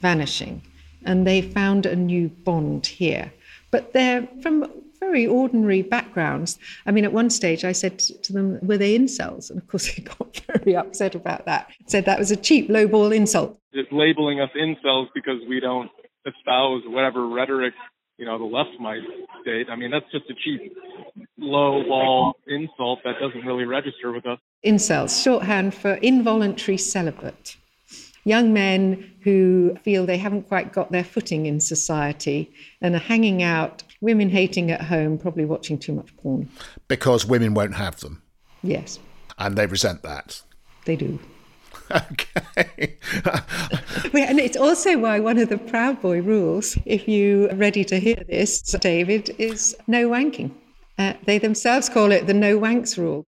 vanishing 0.00 0.62
and 1.04 1.26
they 1.26 1.42
found 1.42 1.86
a 1.86 1.96
new 1.96 2.28
bond 2.28 2.86
here. 2.86 3.32
But 3.70 3.92
they're 3.92 4.28
from 4.42 4.70
very 5.00 5.26
ordinary 5.26 5.82
backgrounds. 5.82 6.58
I 6.86 6.90
mean, 6.90 7.04
at 7.04 7.12
one 7.12 7.30
stage 7.30 7.64
I 7.64 7.72
said 7.72 7.98
to 7.98 8.32
them, 8.32 8.58
were 8.62 8.78
they 8.78 8.98
incels? 8.98 9.50
And 9.50 9.60
of 9.60 9.68
course 9.68 9.92
they 9.94 10.02
got 10.02 10.40
very 10.46 10.76
upset 10.76 11.14
about 11.14 11.46
that. 11.46 11.70
Said 11.86 12.04
that 12.06 12.18
was 12.18 12.30
a 12.30 12.36
cheap, 12.36 12.68
lowball 12.68 13.14
insult. 13.14 13.58
It's 13.72 13.90
labeling 13.92 14.40
us 14.40 14.50
incels 14.56 15.08
because 15.14 15.40
we 15.48 15.60
don't 15.60 15.90
espouse 16.26 16.82
whatever 16.86 17.26
rhetoric 17.28 17.74
you 18.18 18.24
know 18.24 18.38
the 18.38 18.44
left 18.44 18.70
might 18.80 19.02
state. 19.42 19.68
I 19.70 19.76
mean, 19.76 19.90
that's 19.90 20.10
just 20.10 20.24
a 20.30 20.34
cheap, 20.34 20.76
low 21.38 21.82
ball 21.84 22.36
insult 22.46 23.00
that 23.04 23.14
doesn't 23.20 23.44
really 23.46 23.64
register 23.64 24.12
with 24.12 24.26
us. 24.26 24.38
Incels, 24.64 25.22
shorthand 25.22 25.74
for 25.74 25.94
involuntary 25.94 26.78
celibate. 26.78 27.56
Young 28.24 28.52
men 28.52 29.12
who 29.22 29.76
feel 29.84 30.04
they 30.04 30.16
haven't 30.16 30.48
quite 30.48 30.72
got 30.72 30.90
their 30.90 31.04
footing 31.04 31.46
in 31.46 31.60
society 31.60 32.52
and 32.80 32.96
are 32.96 32.98
hanging 32.98 33.42
out, 33.42 33.84
women 34.00 34.30
hating 34.30 34.70
at 34.72 34.82
home, 34.82 35.16
probably 35.16 35.44
watching 35.44 35.78
too 35.78 35.92
much 35.92 36.16
porn. 36.16 36.48
Because 36.88 37.24
women 37.24 37.54
won't 37.54 37.76
have 37.76 38.00
them. 38.00 38.22
Yes. 38.64 38.98
And 39.38 39.56
they 39.56 39.66
resent 39.66 40.02
that. 40.02 40.42
They 40.86 40.96
do. 40.96 41.20
Okay. 41.90 42.96
and 44.14 44.38
it's 44.38 44.56
also 44.56 44.98
why 44.98 45.20
one 45.20 45.38
of 45.38 45.48
the 45.48 45.58
Proud 45.58 46.00
Boy 46.02 46.20
rules, 46.20 46.76
if 46.84 47.08
you 47.08 47.48
are 47.50 47.56
ready 47.56 47.84
to 47.84 47.98
hear 47.98 48.22
this, 48.28 48.60
David, 48.60 49.34
is 49.38 49.76
no 49.86 50.08
wanking. 50.08 50.50
Uh, 50.98 51.14
they 51.24 51.38
themselves 51.38 51.88
call 51.88 52.10
it 52.12 52.26
the 52.26 52.34
no 52.34 52.58
wanks 52.58 52.96
rule. 52.98 53.24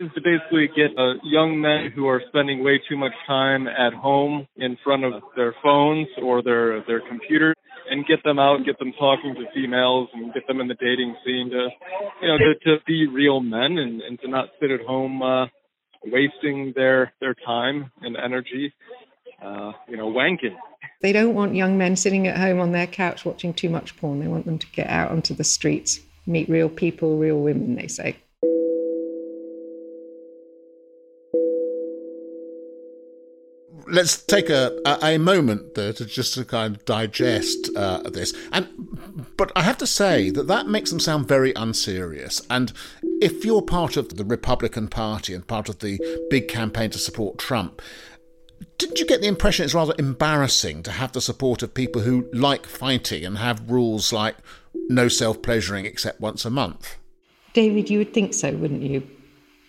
Is 0.00 0.10
to 0.14 0.20
basically 0.22 0.68
get 0.74 0.96
uh, 0.98 1.14
young 1.22 1.60
men 1.60 1.92
who 1.94 2.08
are 2.08 2.22
spending 2.28 2.64
way 2.64 2.80
too 2.88 2.96
much 2.96 3.12
time 3.26 3.68
at 3.68 3.92
home 3.92 4.46
in 4.56 4.78
front 4.82 5.04
of 5.04 5.22
their 5.36 5.54
phones 5.62 6.08
or 6.22 6.42
their 6.42 6.82
their 6.86 7.00
computer 7.06 7.54
and 7.90 8.06
get 8.06 8.22
them 8.24 8.38
out, 8.38 8.64
get 8.64 8.78
them 8.78 8.92
talking 8.98 9.34
to 9.34 9.44
females, 9.52 10.08
and 10.14 10.32
get 10.32 10.46
them 10.46 10.60
in 10.60 10.68
the 10.68 10.74
dating 10.74 11.14
scene 11.24 11.50
to, 11.50 11.68
you 12.22 12.28
know, 12.28 12.38
to, 12.38 12.54
to 12.64 12.84
be 12.86 13.06
real 13.06 13.40
men 13.40 13.78
and, 13.78 14.00
and 14.00 14.18
to 14.20 14.28
not 14.28 14.48
sit 14.60 14.70
at 14.70 14.80
home 14.82 15.20
uh, 15.22 15.46
wasting 16.04 16.72
their 16.74 17.12
their 17.20 17.34
time 17.34 17.90
and 18.02 18.16
energy, 18.16 18.72
uh, 19.42 19.72
you 19.88 19.96
know, 19.96 20.10
wanking. 20.10 20.56
They 21.02 21.12
don't 21.12 21.34
want 21.34 21.54
young 21.54 21.78
men 21.78 21.96
sitting 21.96 22.26
at 22.26 22.36
home 22.36 22.60
on 22.60 22.72
their 22.72 22.86
couch 22.86 23.24
watching 23.24 23.54
too 23.54 23.70
much 23.70 23.96
porn. 23.96 24.20
They 24.20 24.28
want 24.28 24.46
them 24.46 24.58
to 24.58 24.66
get 24.68 24.88
out 24.88 25.10
onto 25.10 25.34
the 25.34 25.44
streets, 25.44 26.00
meet 26.26 26.48
real 26.48 26.68
people, 26.68 27.18
real 27.18 27.40
women. 27.40 27.74
They 27.74 27.88
say. 27.88 28.16
Let's 33.86 34.22
take 34.22 34.50
a, 34.50 34.78
a, 34.84 35.14
a 35.14 35.18
moment 35.18 35.74
there 35.74 35.92
to 35.92 36.04
just 36.04 36.34
to 36.34 36.44
kind 36.44 36.76
of 36.76 36.84
digest 36.84 37.70
uh, 37.76 38.08
this. 38.10 38.34
And 38.52 38.68
but 39.36 39.52
I 39.56 39.62
have 39.62 39.78
to 39.78 39.86
say 39.86 40.30
that 40.30 40.46
that 40.48 40.66
makes 40.66 40.90
them 40.90 41.00
sound 41.00 41.28
very 41.28 41.52
unserious. 41.54 42.42
And 42.50 42.72
if 43.20 43.44
you're 43.44 43.62
part 43.62 43.96
of 43.96 44.16
the 44.16 44.24
Republican 44.24 44.88
Party 44.88 45.34
and 45.34 45.46
part 45.46 45.68
of 45.68 45.78
the 45.78 46.00
big 46.30 46.48
campaign 46.48 46.90
to 46.90 46.98
support 46.98 47.38
Trump, 47.38 47.82
didn't 48.78 48.98
you 48.98 49.06
get 49.06 49.20
the 49.20 49.28
impression 49.28 49.64
it's 49.64 49.74
rather 49.74 49.94
embarrassing 49.98 50.82
to 50.84 50.90
have 50.90 51.12
the 51.12 51.20
support 51.20 51.62
of 51.62 51.74
people 51.74 52.02
who 52.02 52.28
like 52.32 52.66
fighting 52.66 53.24
and 53.24 53.38
have 53.38 53.70
rules 53.70 54.12
like 54.12 54.36
no 54.88 55.08
self 55.08 55.42
pleasuring 55.42 55.86
except 55.86 56.20
once 56.20 56.44
a 56.44 56.50
month? 56.50 56.96
David, 57.52 57.90
you 57.90 57.98
would 57.98 58.14
think 58.14 58.32
so, 58.32 58.52
wouldn't 58.52 58.82
you? 58.82 59.06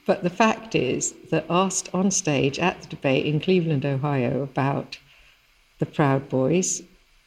But 0.06 0.24
the 0.24 0.30
fact 0.30 0.76
is 0.76 1.14
that 1.30 1.46
asked 1.50 1.90
on 1.94 2.12
stage 2.12 2.60
at 2.60 2.82
the 2.82 2.88
debate 2.88 3.26
in 3.26 3.40
Cleveland, 3.40 3.86
Ohio, 3.86 4.42
about 4.42 4.98
the 5.80 5.86
Proud 5.86 6.28
Boys, 6.30 6.82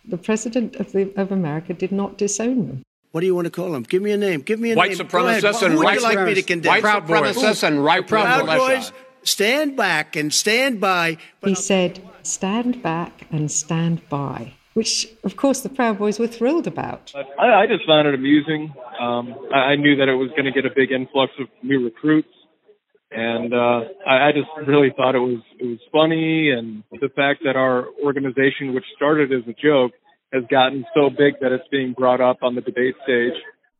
the 0.04 0.18
President 0.18 0.76
of, 0.76 0.92
the, 0.92 1.12
of 1.16 1.30
America 1.30 1.72
did 1.72 1.92
not 1.92 2.18
disown 2.18 2.68
them. 2.68 2.82
What 3.12 3.20
do 3.20 3.26
you 3.26 3.34
want 3.34 3.46
to 3.46 3.50
call 3.50 3.70
them? 3.70 3.84
Give 3.84 4.02
me 4.02 4.10
a 4.10 4.16
name. 4.16 4.40
Give 4.40 4.58
me 4.58 4.72
a 4.72 4.74
name. 4.74 4.78
white 4.78 4.98
name. 4.98 5.06
Supremacists 5.06 5.62
and 5.62 5.74
Who 5.74 5.84
white 5.84 6.00
would 6.00 6.10
you 6.10 6.16
like 6.16 6.26
me 6.26 6.34
to 6.34 6.42
condemn? 6.42 6.70
White 6.70 6.82
Proud 6.82 7.06
supremacists 7.06 7.62
and 7.62 7.84
right 7.84 8.06
Proud 8.06 8.44
militia. 8.44 8.58
Boys, 8.58 8.92
stand 9.22 9.76
back 9.76 10.16
and 10.16 10.34
stand 10.34 10.80
by. 10.80 11.18
he 11.44 11.54
said, 11.54 12.02
stand 12.24 12.82
back 12.82 13.26
and 13.30 13.52
stand 13.52 14.06
by, 14.08 14.54
which, 14.74 15.08
of 15.22 15.36
course, 15.36 15.60
the 15.60 15.68
Proud 15.68 15.98
Boys 15.98 16.18
were 16.18 16.26
thrilled 16.26 16.66
about. 16.66 17.12
I, 17.38 17.62
I 17.62 17.66
just 17.68 17.86
found 17.86 18.08
it 18.08 18.14
amusing. 18.14 18.74
Um, 19.00 19.34
I, 19.54 19.58
I 19.58 19.76
knew 19.76 19.94
that 19.94 20.08
it 20.08 20.14
was 20.14 20.30
going 20.30 20.46
to 20.46 20.52
get 20.52 20.66
a 20.66 20.74
big 20.74 20.90
influx 20.90 21.32
of 21.38 21.46
new 21.62 21.84
recruits 21.84 22.28
and 23.14 23.54
uh, 23.54 23.80
I, 24.06 24.28
I 24.28 24.32
just 24.32 24.48
really 24.66 24.92
thought 24.96 25.14
it 25.14 25.20
was 25.20 25.40
it 25.58 25.66
was 25.66 25.78
funny, 25.92 26.50
and 26.50 26.82
the 26.90 27.08
fact 27.08 27.42
that 27.44 27.56
our 27.56 27.86
organization, 28.04 28.74
which 28.74 28.84
started 28.96 29.32
as 29.32 29.42
a 29.48 29.54
joke, 29.54 29.92
has 30.32 30.42
gotten 30.50 30.84
so 30.94 31.10
big 31.10 31.34
that 31.40 31.52
it's 31.52 31.68
being 31.70 31.92
brought 31.92 32.20
up 32.20 32.38
on 32.42 32.54
the 32.54 32.60
debate 32.60 32.96
stage. 33.04 33.34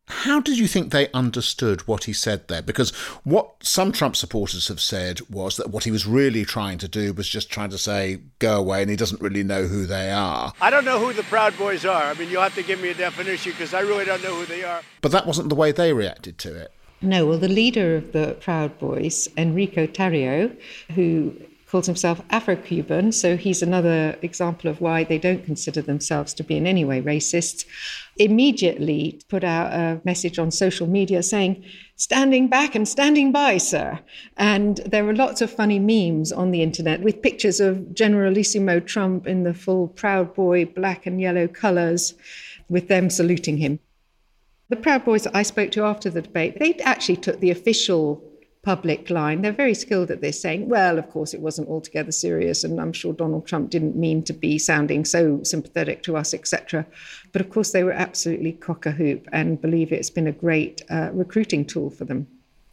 How 0.06 0.38
did 0.38 0.58
you 0.58 0.66
think 0.66 0.92
they 0.92 1.10
understood 1.12 1.88
what 1.88 2.04
he 2.04 2.12
said 2.12 2.48
there? 2.48 2.60
Because 2.60 2.90
what 3.24 3.54
some 3.62 3.90
Trump 3.90 4.16
supporters 4.16 4.68
have 4.68 4.80
said 4.80 5.22
was 5.30 5.56
that 5.56 5.70
what 5.70 5.84
he 5.84 5.90
was 5.90 6.06
really 6.06 6.44
trying 6.44 6.76
to 6.78 6.88
do 6.88 7.14
was 7.14 7.26
just 7.26 7.50
trying 7.50 7.70
to 7.70 7.78
say, 7.78 8.20
go 8.38 8.58
away, 8.58 8.82
and 8.82 8.90
he 8.90 8.96
doesn't 8.96 9.22
really 9.22 9.42
know 9.42 9.62
who 9.62 9.86
they 9.86 10.10
are. 10.10 10.52
I 10.60 10.68
don't 10.68 10.84
know 10.84 10.98
who 10.98 11.14
the 11.14 11.22
Proud 11.22 11.56
Boys 11.56 11.86
are. 11.86 12.02
I 12.02 12.14
mean, 12.14 12.28
you'll 12.28 12.42
have 12.42 12.54
to 12.56 12.62
give 12.62 12.82
me 12.82 12.90
a 12.90 12.94
definition 12.94 13.52
because 13.52 13.72
I 13.72 13.80
really 13.80 14.04
don't 14.04 14.22
know 14.22 14.34
who 14.34 14.44
they 14.44 14.62
are. 14.62 14.82
But 15.00 15.12
that 15.12 15.26
wasn't 15.26 15.48
the 15.48 15.54
way 15.54 15.72
they 15.72 15.94
reacted 15.94 16.36
to 16.40 16.54
it. 16.54 16.70
No, 17.02 17.26
well, 17.26 17.38
the 17.38 17.48
leader 17.48 17.96
of 17.96 18.12
the 18.12 18.36
Proud 18.40 18.78
Boys, 18.78 19.28
Enrico 19.36 19.86
Tarrio, 19.86 20.56
who 20.94 21.34
calls 21.74 21.86
himself 21.86 22.22
Afro 22.30 22.54
Cuban, 22.54 23.10
so 23.10 23.36
he's 23.36 23.60
another 23.60 24.16
example 24.22 24.70
of 24.70 24.80
why 24.80 25.02
they 25.02 25.18
don't 25.18 25.44
consider 25.44 25.82
themselves 25.82 26.32
to 26.34 26.44
be 26.44 26.56
in 26.56 26.68
any 26.68 26.84
way 26.84 27.02
racist, 27.02 27.66
immediately 28.16 29.20
put 29.28 29.42
out 29.42 29.72
a 29.72 30.00
message 30.04 30.38
on 30.38 30.52
social 30.52 30.86
media 30.86 31.20
saying, 31.20 31.64
Standing 31.96 32.46
back 32.46 32.76
and 32.76 32.86
standing 32.86 33.32
by, 33.32 33.58
sir. 33.58 33.98
And 34.36 34.76
there 34.86 35.04
were 35.04 35.16
lots 35.16 35.40
of 35.40 35.50
funny 35.50 35.80
memes 35.80 36.30
on 36.30 36.52
the 36.52 36.62
internet 36.62 37.00
with 37.02 37.22
pictures 37.22 37.58
of 37.58 37.92
Generalissimo 37.92 38.78
Trump 38.78 39.26
in 39.26 39.42
the 39.42 39.52
full 39.52 39.88
Proud 39.88 40.32
Boy 40.32 40.66
black 40.66 41.06
and 41.06 41.20
yellow 41.20 41.48
colors, 41.48 42.14
with 42.68 42.86
them 42.86 43.10
saluting 43.10 43.58
him. 43.58 43.80
The 44.74 44.80
Proud 44.80 45.04
Boys 45.04 45.28
I 45.28 45.44
spoke 45.44 45.70
to 45.70 45.84
after 45.84 46.10
the 46.10 46.20
debate, 46.20 46.58
they 46.58 46.74
actually 46.82 47.14
took 47.14 47.38
the 47.38 47.52
official 47.52 48.20
public 48.62 49.08
line. 49.08 49.40
They're 49.40 49.52
very 49.52 49.72
skilled 49.72 50.10
at 50.10 50.20
this, 50.20 50.42
saying, 50.42 50.68
well, 50.68 50.98
of 50.98 51.08
course, 51.10 51.32
it 51.32 51.38
wasn't 51.38 51.68
altogether 51.68 52.10
serious, 52.10 52.64
and 52.64 52.80
I'm 52.80 52.92
sure 52.92 53.12
Donald 53.12 53.46
Trump 53.46 53.70
didn't 53.70 53.94
mean 53.94 54.24
to 54.24 54.32
be 54.32 54.58
sounding 54.58 55.04
so 55.04 55.44
sympathetic 55.44 56.02
to 56.02 56.16
us, 56.16 56.34
etc. 56.34 56.86
But 57.30 57.40
of 57.40 57.50
course, 57.50 57.70
they 57.70 57.84
were 57.84 57.92
absolutely 57.92 58.50
cock 58.50 58.84
a 58.84 58.90
hoop 58.90 59.28
and 59.30 59.60
believe 59.60 59.92
it's 59.92 60.10
been 60.10 60.26
a 60.26 60.32
great 60.32 60.82
uh, 60.90 61.10
recruiting 61.12 61.64
tool 61.64 61.90
for 61.90 62.04
them. 62.04 62.26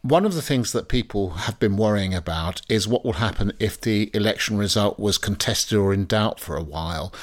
One 0.04 0.26
of 0.26 0.34
the 0.34 0.42
things 0.42 0.72
that 0.72 0.88
people 0.88 1.30
have 1.30 1.60
been 1.60 1.76
worrying 1.76 2.12
about 2.12 2.62
is 2.68 2.88
what 2.88 3.04
will 3.04 3.12
happen 3.12 3.52
if 3.60 3.80
the 3.80 4.10
election 4.12 4.58
result 4.58 4.98
was 4.98 5.16
contested 5.16 5.78
or 5.78 5.94
in 5.94 6.06
doubt 6.06 6.40
for 6.40 6.56
a 6.56 6.64
while. 6.64 7.14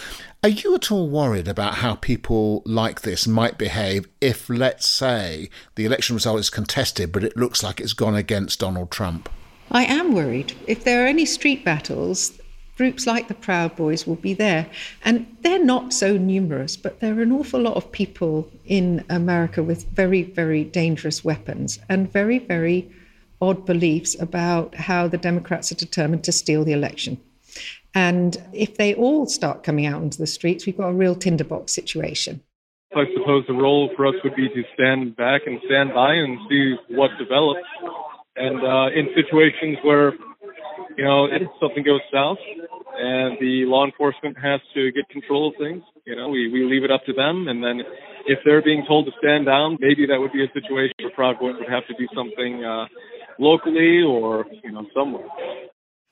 Are 0.42 0.48
you 0.48 0.74
at 0.74 0.90
all 0.90 1.10
worried 1.10 1.50
about 1.50 1.76
how 1.76 1.96
people 1.96 2.64
like 2.66 3.02
this 3.02 3.28
might 3.28 3.58
behave 3.58 4.08
if, 4.22 4.50
let's 4.50 4.88
say, 4.88 5.50
the 5.76 5.84
election 5.84 6.16
result 6.16 6.40
is 6.40 6.50
contested 6.50 7.12
but 7.12 7.26
it 7.26 7.36
looks 7.36 7.62
like 7.62 7.82
it's 7.82 7.92
gone 7.92 8.16
against 8.16 8.62
Donald 8.62 8.90
Trump? 8.90 9.28
I 9.70 9.84
am 9.84 10.14
worried. 10.14 10.54
If 10.66 10.86
there 10.86 11.04
are 11.04 11.08
any 11.08 11.26
street 11.26 11.66
battles, 11.66 12.40
groups 12.78 13.06
like 13.06 13.28
the 13.28 13.34
Proud 13.34 13.76
Boys 13.76 14.08
will 14.08 14.16
be 14.16 14.34
there. 14.34 14.66
And 15.04 15.28
they're 15.42 15.62
not 15.62 15.92
so 15.92 16.16
numerous, 16.16 16.78
but 16.78 17.02
there 17.02 17.20
are 17.20 17.22
an 17.22 17.34
awful 17.34 17.60
lot 17.60 17.76
of 17.76 17.92
people 17.92 18.50
in 18.64 19.04
America 19.10 19.62
with 19.62 19.90
very, 19.90 20.24
very 20.24 20.64
dangerous 20.64 21.22
weapons 21.22 21.80
and 21.90 22.10
very, 22.10 22.40
very 22.40 22.90
odd 23.42 23.66
beliefs 23.66 24.18
about 24.22 24.74
how 24.74 25.10
the 25.10 25.18
Democrats 25.18 25.70
are 25.74 25.76
determined 25.76 26.24
to 26.24 26.32
steal 26.32 26.64
the 26.64 26.72
election. 26.72 27.20
And 27.96 28.38
if 28.54 28.78
they 28.78 28.94
all 28.94 29.26
start 29.26 29.64
coming 29.64 29.86
out 29.86 30.02
into 30.02 30.18
the 30.18 30.28
streets, 30.28 30.66
we've 30.66 30.78
got 30.78 30.90
a 30.90 30.94
real 30.94 31.16
tinderbox 31.16 31.72
situation. 31.72 32.42
I 32.96 33.06
suppose 33.16 33.46
the 33.48 33.54
role 33.54 33.92
for 33.96 34.08
us 34.08 34.16
would 34.24 34.36
be 34.36 34.50
to 34.50 34.64
stand 34.74 35.16
back 35.16 35.42
and 35.46 35.60
stand 35.66 35.94
by 35.94 36.14
and 36.14 36.38
see 36.50 36.76
what 36.90 37.12
develops. 37.20 37.62
And 38.36 38.58
uh, 38.66 38.88
in 38.96 39.10
situations 39.14 39.78
where, 39.84 40.14
you 40.98 41.04
know, 41.04 41.26
if 41.26 41.44
something 41.60 41.84
goes 41.84 42.02
south 42.12 42.40
and 42.98 43.38
the 43.40 43.66
law 43.66 43.86
enforcement 43.86 44.38
has 44.42 44.60
to 44.74 44.92
get 44.92 45.08
control 45.10 45.50
of 45.50 45.56
things, 45.60 45.84
you 46.06 46.16
know, 46.16 46.30
we, 46.30 46.52
we 46.52 46.64
leave 46.64 46.84
it 46.84 46.90
up 46.90 47.06
to 47.06 47.14
them. 47.14 47.48
And 47.48 47.64
then 47.64 47.82
if 48.26 48.40
they're 48.44 48.64
being 48.64 48.84
told 48.88 49.06
to 49.06 49.12
stand 49.20 49.46
down, 49.46 49.78
maybe 49.80 50.08
that 50.08 50.20
would 50.20 50.34
be 50.34 50.44
a 50.44 50.52
situation 50.54 50.94
where 50.98 51.36
Boys 51.36 51.56
would 51.60 51.70
have 51.70 51.86
to 51.88 51.94
do 51.94 52.08
something 52.16 52.64
uh, 52.64 52.86
locally 53.38 54.02
or, 54.02 54.46
you 54.64 54.72
know, 54.72 54.86
somewhere. 54.96 55.28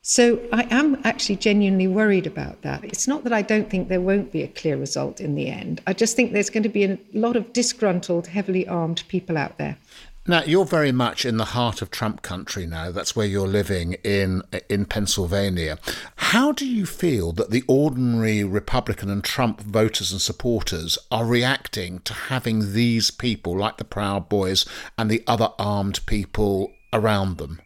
So 0.10 0.40
I 0.54 0.66
am 0.74 1.02
actually 1.04 1.36
genuinely 1.36 1.86
worried 1.86 2.28
about 2.28 2.62
that. 2.62 2.82
It's 2.82 3.10
not 3.10 3.26
that 3.26 3.34
I 3.34 3.42
don't 3.42 3.70
think 3.70 3.90
there 3.90 4.00
won't 4.00 4.32
be 4.32 4.42
a 4.42 4.48
clear 4.48 4.78
result 4.78 5.20
in 5.20 5.36
the 5.36 5.50
end. 5.50 5.82
I 5.86 5.92
just 5.92 6.16
think 6.16 6.32
there's 6.32 6.50
going 6.50 6.64
to 6.64 6.70
be 6.70 6.86
a 6.86 6.98
lot 7.14 7.36
of 7.36 7.52
disgruntled, 7.52 8.28
heavily 8.28 8.66
armed 8.66 9.04
people 9.10 9.38
out 9.38 9.58
there. 9.58 9.78
Now 10.26 10.44
you're 10.44 10.64
very 10.64 10.94
much 10.94 11.26
in 11.26 11.36
the 11.36 11.52
heart 11.52 11.82
of 11.82 11.92
Trump 11.92 12.22
country 12.22 12.66
now. 12.66 12.90
That's 12.90 13.18
where 13.18 13.26
you're 13.26 13.50
living 13.50 13.98
in 14.06 14.44
in 14.70 14.86
Pennsylvania. 14.86 15.78
How 16.16 16.54
do 16.54 16.66
you 16.66 16.86
feel 16.86 17.34
that 17.34 17.52
the 17.52 17.66
ordinary 17.68 18.46
Republican 18.46 19.10
and 19.10 19.26
Trump 19.26 19.60
voters 19.60 20.14
and 20.14 20.22
supporters 20.22 20.98
are 21.12 21.26
reacting 21.26 22.00
to 22.06 22.14
having 22.14 22.72
these 22.72 23.12
people 23.12 23.58
like 23.58 23.76
the 23.76 23.84
Proud 23.84 24.30
Boys 24.30 24.66
and 24.98 25.12
the 25.12 25.26
other 25.28 25.50
armed 25.60 26.00
people 26.06 26.72
around 26.94 27.40
them? 27.40 27.60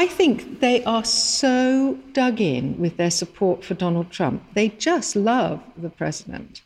I 0.00 0.06
think 0.06 0.60
they 0.60 0.84
are 0.84 1.04
so 1.04 1.98
dug 2.12 2.40
in 2.40 2.78
with 2.78 2.96
their 2.96 3.10
support 3.10 3.64
for 3.64 3.74
Donald 3.74 4.12
Trump. 4.12 4.44
They 4.54 4.68
just 4.68 5.16
love 5.16 5.60
the 5.76 5.90
president 5.90 6.62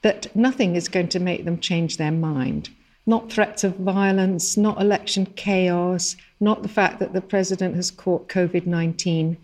that 0.00 0.34
nothing 0.34 0.76
is 0.76 0.88
going 0.88 1.08
to 1.08 1.20
make 1.20 1.44
them 1.44 1.60
change 1.60 1.98
their 1.98 2.10
mind. 2.10 2.70
Not 3.04 3.30
threats 3.30 3.64
of 3.64 3.76
violence, 3.76 4.56
not 4.56 4.80
election 4.80 5.26
chaos, 5.26 6.16
not 6.40 6.62
the 6.62 6.70
fact 6.70 7.00
that 7.00 7.12
the 7.12 7.20
president 7.20 7.76
has 7.76 7.90
caught 7.90 8.30
COVID 8.30 8.64
19. 8.64 9.36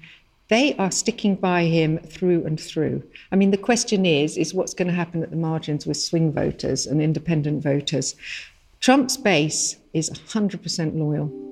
They 0.49 0.75
are 0.77 0.91
sticking 0.91 1.35
by 1.35 1.65
him 1.65 1.99
through 1.99 2.47
and 2.47 2.59
through. 2.59 3.03
I 3.33 3.37
mean, 3.37 3.51
the 3.51 3.59
question 3.59 4.07
is, 4.07 4.39
is 4.39 4.55
what's 4.55 4.73
going 4.73 4.89
to 4.89 4.95
happen 4.95 5.23
at 5.23 5.29
the 5.29 5.37
margins 5.37 5.85
with 5.85 5.99
swing 5.99 6.33
voters 6.33 6.87
and 6.87 7.03
independent 7.03 7.63
voters? 7.63 8.15
Trump's 8.81 9.19
base 9.19 9.77
is 9.93 10.09
100% 10.09 10.97
loyal. 10.97 11.46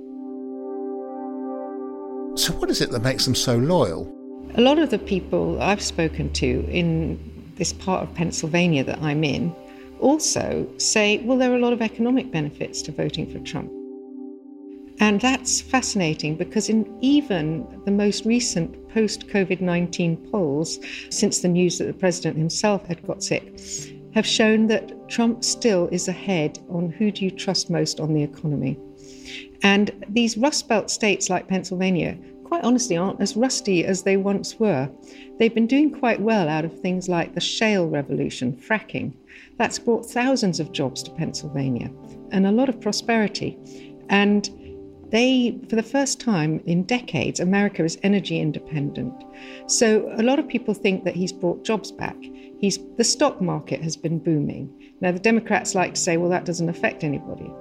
So, 2.37 2.53
what 2.55 2.69
is 2.69 2.81
it 2.81 2.91
that 2.91 3.03
makes 3.03 3.25
them 3.25 3.37
so 3.37 3.57
loyal? 3.57 4.13
A 4.57 4.61
lot 4.61 4.81
of 4.81 4.91
the 4.91 4.99
people 4.99 5.63
I've 5.63 5.81
spoken 5.81 6.33
to 6.33 6.67
in 6.69 7.53
this 7.57 7.73
part 7.73 8.03
of 8.03 8.13
Pennsylvania 8.15 8.83
that 8.83 9.01
I'm 9.01 9.23
in 9.23 9.55
also 10.01 10.69
say, 10.79 11.19
well, 11.19 11.39
there 11.39 11.53
are 11.53 11.57
a 11.57 11.61
lot 11.61 11.73
of 11.73 11.81
economic 11.81 12.33
benefits 12.33 12.83
to 12.83 12.93
voting 12.93 13.31
for 13.33 13.39
Trump. 13.39 13.71
And 14.99 15.21
that's 15.21 15.61
fascinating 15.61 16.37
because 16.37 16.69
in 16.69 16.99
even 17.01 17.67
the 17.85 17.93
most 17.93 18.25
recent 18.25 18.89
post 18.89 19.29
COVID 19.29 19.61
19 19.61 20.17
polls, 20.33 20.81
since 21.11 21.39
the 21.39 21.49
news 21.49 21.79
that 21.79 21.85
the 21.85 21.93
president 21.93 22.37
himself 22.37 22.85
had 22.87 23.07
got 23.07 23.23
sick, 23.23 23.61
have 24.13 24.27
shown 24.27 24.67
that 24.69 25.09
Trump 25.09 25.45
still 25.45 25.89
is 25.93 26.09
ahead 26.09 26.59
on 26.69 26.91
who 26.91 27.13
do 27.13 27.25
you 27.25 27.31
trust 27.31 27.71
most 27.71 28.01
on 28.01 28.13
the 28.13 28.23
economy. 28.23 28.77
And 29.65 30.05
these 30.11 30.37
Rust 30.37 30.69
Belt 30.69 30.91
states 30.91 31.31
like 31.31 31.49
Pennsylvania, 31.49 32.17
quite 32.45 32.63
honestly, 32.63 32.97
aren't 32.97 33.21
as 33.21 33.35
rusty 33.35 33.85
as 33.85 34.03
they 34.03 34.19
once 34.19 34.61
were. 34.61 34.89
They've 35.39 35.55
been 35.55 35.67
doing 35.67 35.91
quite 35.91 36.21
well 36.21 36.49
out 36.49 36.67
of 36.67 36.81
things 36.81 37.09
like 37.09 37.35
the 37.35 37.41
shale 37.41 37.89
revolution, 37.89 38.53
fracking. 38.53 39.15
That's 39.57 39.79
brought 39.79 40.05
thousands 40.05 40.61
of 40.61 40.71
jobs 40.71 41.03
to 41.05 41.11
Pennsylvania 41.13 41.91
and 42.31 42.47
a 42.47 42.53
lot 42.53 42.69
of 42.69 42.81
prosperity. 42.81 43.59
And 44.11 44.49
they, 45.11 45.59
for 45.71 45.77
the 45.77 45.83
first 45.83 46.21
time 46.21 46.61
in 46.67 46.83
decades, 46.83 47.41
America 47.41 47.85
is 47.85 47.99
energy 48.03 48.41
independent. 48.41 49.15
So 49.67 50.13
a 50.19 50.23
lot 50.23 50.39
of 50.39 50.47
people 50.47 50.75
think 50.75 51.05
that 51.05 51.17
he's 51.17 51.33
brought 51.33 51.65
jobs 51.65 51.91
back. 51.91 52.17
He's, 52.61 52.79
the 52.97 53.05
stock 53.05 53.41
market 53.41 53.81
has 53.83 53.97
been 53.97 54.19
booming. 54.19 54.84
Now, 55.05 55.13
the 55.13 55.19
Democrats 55.19 55.75
like 55.75 55.93
to 55.93 56.01
say, 56.01 56.17
well, 56.17 56.31
that 56.31 56.47
doesn't 56.47 56.71
affect 56.71 57.05
anybody. 57.05 57.53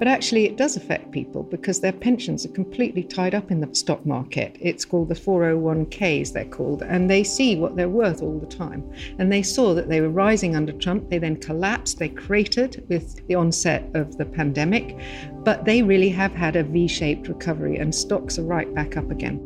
But 0.00 0.08
actually, 0.08 0.46
it 0.46 0.56
does 0.56 0.76
affect 0.76 1.12
people 1.12 1.44
because 1.44 1.78
their 1.78 1.92
pensions 1.92 2.44
are 2.44 2.48
completely 2.48 3.04
tied 3.04 3.36
up 3.36 3.52
in 3.52 3.60
the 3.60 3.72
stock 3.72 4.04
market. 4.04 4.56
It's 4.60 4.84
called 4.84 5.08
the 5.08 5.14
401ks, 5.14 6.32
they're 6.32 6.44
called, 6.46 6.82
and 6.82 7.08
they 7.08 7.22
see 7.22 7.54
what 7.54 7.76
they're 7.76 7.88
worth 7.88 8.20
all 8.20 8.40
the 8.40 8.46
time. 8.48 8.82
And 9.20 9.30
they 9.30 9.44
saw 9.44 9.74
that 9.74 9.88
they 9.88 10.00
were 10.00 10.08
rising 10.08 10.56
under 10.56 10.72
Trump. 10.72 11.08
They 11.08 11.18
then 11.18 11.36
collapsed, 11.36 12.00
they 12.00 12.08
cratered 12.08 12.84
with 12.88 13.24
the 13.28 13.36
onset 13.36 13.88
of 13.94 14.18
the 14.18 14.24
pandemic. 14.24 14.98
But 15.44 15.64
they 15.64 15.82
really 15.82 16.08
have 16.08 16.32
had 16.32 16.56
a 16.56 16.64
V 16.64 16.88
shaped 16.88 17.28
recovery, 17.28 17.76
and 17.76 17.94
stocks 17.94 18.40
are 18.40 18.44
right 18.44 18.74
back 18.74 18.96
up 18.96 19.08
again. 19.12 19.38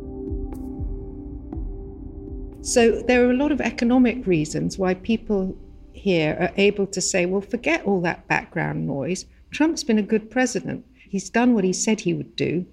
So 2.61 3.03
there 3.03 3.27
are 3.27 3.29
a 3.29 3.37
lot 3.37 3.51
of 3.51 3.61
economic 3.61 4.25
reasons 4.25 4.79
why 4.79 4.95
people 4.95 5.55
here 5.93 6.37
are 6.39 6.51
able 6.57 6.87
to 6.87 7.01
say, 7.01 7.25
well, 7.25 7.41
forget 7.41 7.83
all 7.85 8.01
that 8.01 8.27
background 8.27 8.85
noise. 8.87 9.25
Trump's 9.51 9.83
been 9.83 9.99
a 9.99 10.03
good 10.03 10.31
president. 10.31 10.85
He's 10.95 11.29
done 11.29 11.53
what 11.53 11.63
he 11.63 11.73
said 11.73 12.01
he 12.01 12.13
would 12.13 12.35
do, 12.35 12.65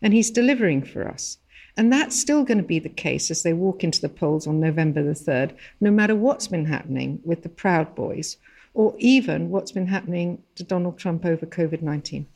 and 0.00 0.14
he's 0.14 0.30
delivering 0.30 0.84
for 0.84 1.08
us. 1.08 1.38
And 1.76 1.92
that's 1.92 2.18
still 2.18 2.44
going 2.44 2.58
to 2.58 2.64
be 2.64 2.78
the 2.78 2.88
case 2.88 3.30
as 3.30 3.42
they 3.42 3.52
walk 3.52 3.84
into 3.84 4.00
the 4.00 4.08
polls 4.08 4.46
on 4.46 4.60
November 4.60 5.02
the 5.02 5.12
3rd, 5.12 5.54
no 5.80 5.90
matter 5.90 6.16
what's 6.16 6.48
been 6.48 6.64
happening 6.64 7.20
with 7.24 7.42
the 7.42 7.48
Proud 7.48 7.94
Boys, 7.94 8.36
or 8.74 8.94
even 8.98 9.50
what's 9.50 9.72
been 9.72 9.86
happening 9.86 10.42
to 10.56 10.64
Donald 10.64 10.98
Trump 10.98 11.24
over 11.24 11.46
COVID 11.46 11.82
19. 11.82 12.26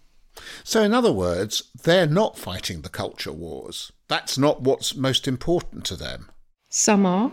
So, 0.65 0.83
in 0.83 0.95
other 0.95 1.13
words, 1.13 1.71
they're 1.83 2.07
not 2.07 2.39
fighting 2.39 2.81
the 2.81 2.89
culture 2.89 3.33
wars. 3.33 3.93
That's 4.09 4.39
not 4.39 4.63
what's 4.63 4.97
most 4.97 5.29
important 5.29 5.85
to 5.87 5.97
them. 5.97 6.31
Some 6.69 7.05
are, 7.05 7.31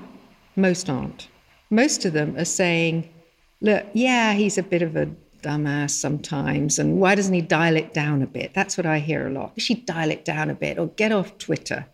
most 0.55 0.89
aren't. 0.89 1.29
Most 1.69 2.05
of 2.05 2.13
them 2.13 2.35
are 2.37 2.45
saying, 2.45 3.09
look, 3.61 3.85
yeah, 3.93 4.33
he's 4.33 4.57
a 4.57 4.63
bit 4.63 4.81
of 4.81 4.95
a 4.95 5.09
dumbass 5.41 5.91
sometimes, 5.91 6.79
and 6.79 6.99
why 6.99 7.15
doesn't 7.15 7.33
he 7.33 7.41
dial 7.41 7.75
it 7.75 7.93
down 7.93 8.21
a 8.21 8.27
bit? 8.27 8.53
That's 8.53 8.77
what 8.77 8.85
I 8.85 8.99
hear 8.99 9.27
a 9.27 9.31
lot. 9.31 9.53
Should 9.57 9.77
he 9.77 9.83
dial 9.83 10.11
it 10.11 10.25
down 10.25 10.49
a 10.49 10.55
bit 10.55 10.77
or 10.77 10.87
get 10.87 11.11
off 11.11 11.37
Twitter? 11.37 11.85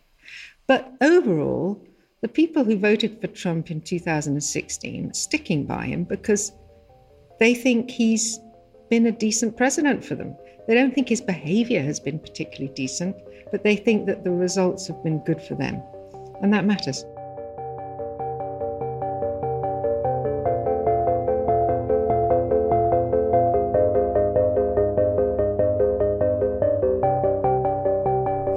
But 0.68 0.92
overall, 1.02 1.80
the 2.22 2.28
people 2.28 2.64
who 2.64 2.78
voted 2.78 3.22
for 3.22 3.28
Trump 3.28 3.70
in 3.70 3.82
2016 3.82 5.10
are 5.10 5.14
sticking 5.14 5.66
by 5.66 5.86
him 5.86 6.06
because 6.06 6.52
they 7.40 7.54
think 7.54 7.92
he's 7.92 8.40
been 8.90 9.06
a 9.06 9.12
decent 9.12 9.58
president 9.58 10.04
for 10.04 10.16
them. 10.16 10.36
They 10.68 10.74
don't 10.74 10.96
think 10.96 11.10
his 11.10 11.22
behavior 11.22 11.84
has 11.84 12.00
been 12.00 12.18
particularly 12.18 12.74
decent, 12.74 13.16
but 13.52 13.64
they 13.64 13.76
think 13.76 14.08
that 14.08 14.24
the 14.24 14.32
results 14.32 14.88
have 14.88 15.04
been 15.04 15.20
good 15.20 15.42
for 15.42 15.56
them. 15.56 15.82
And 16.42 16.52
that 16.54 16.66
matters. 16.66 17.06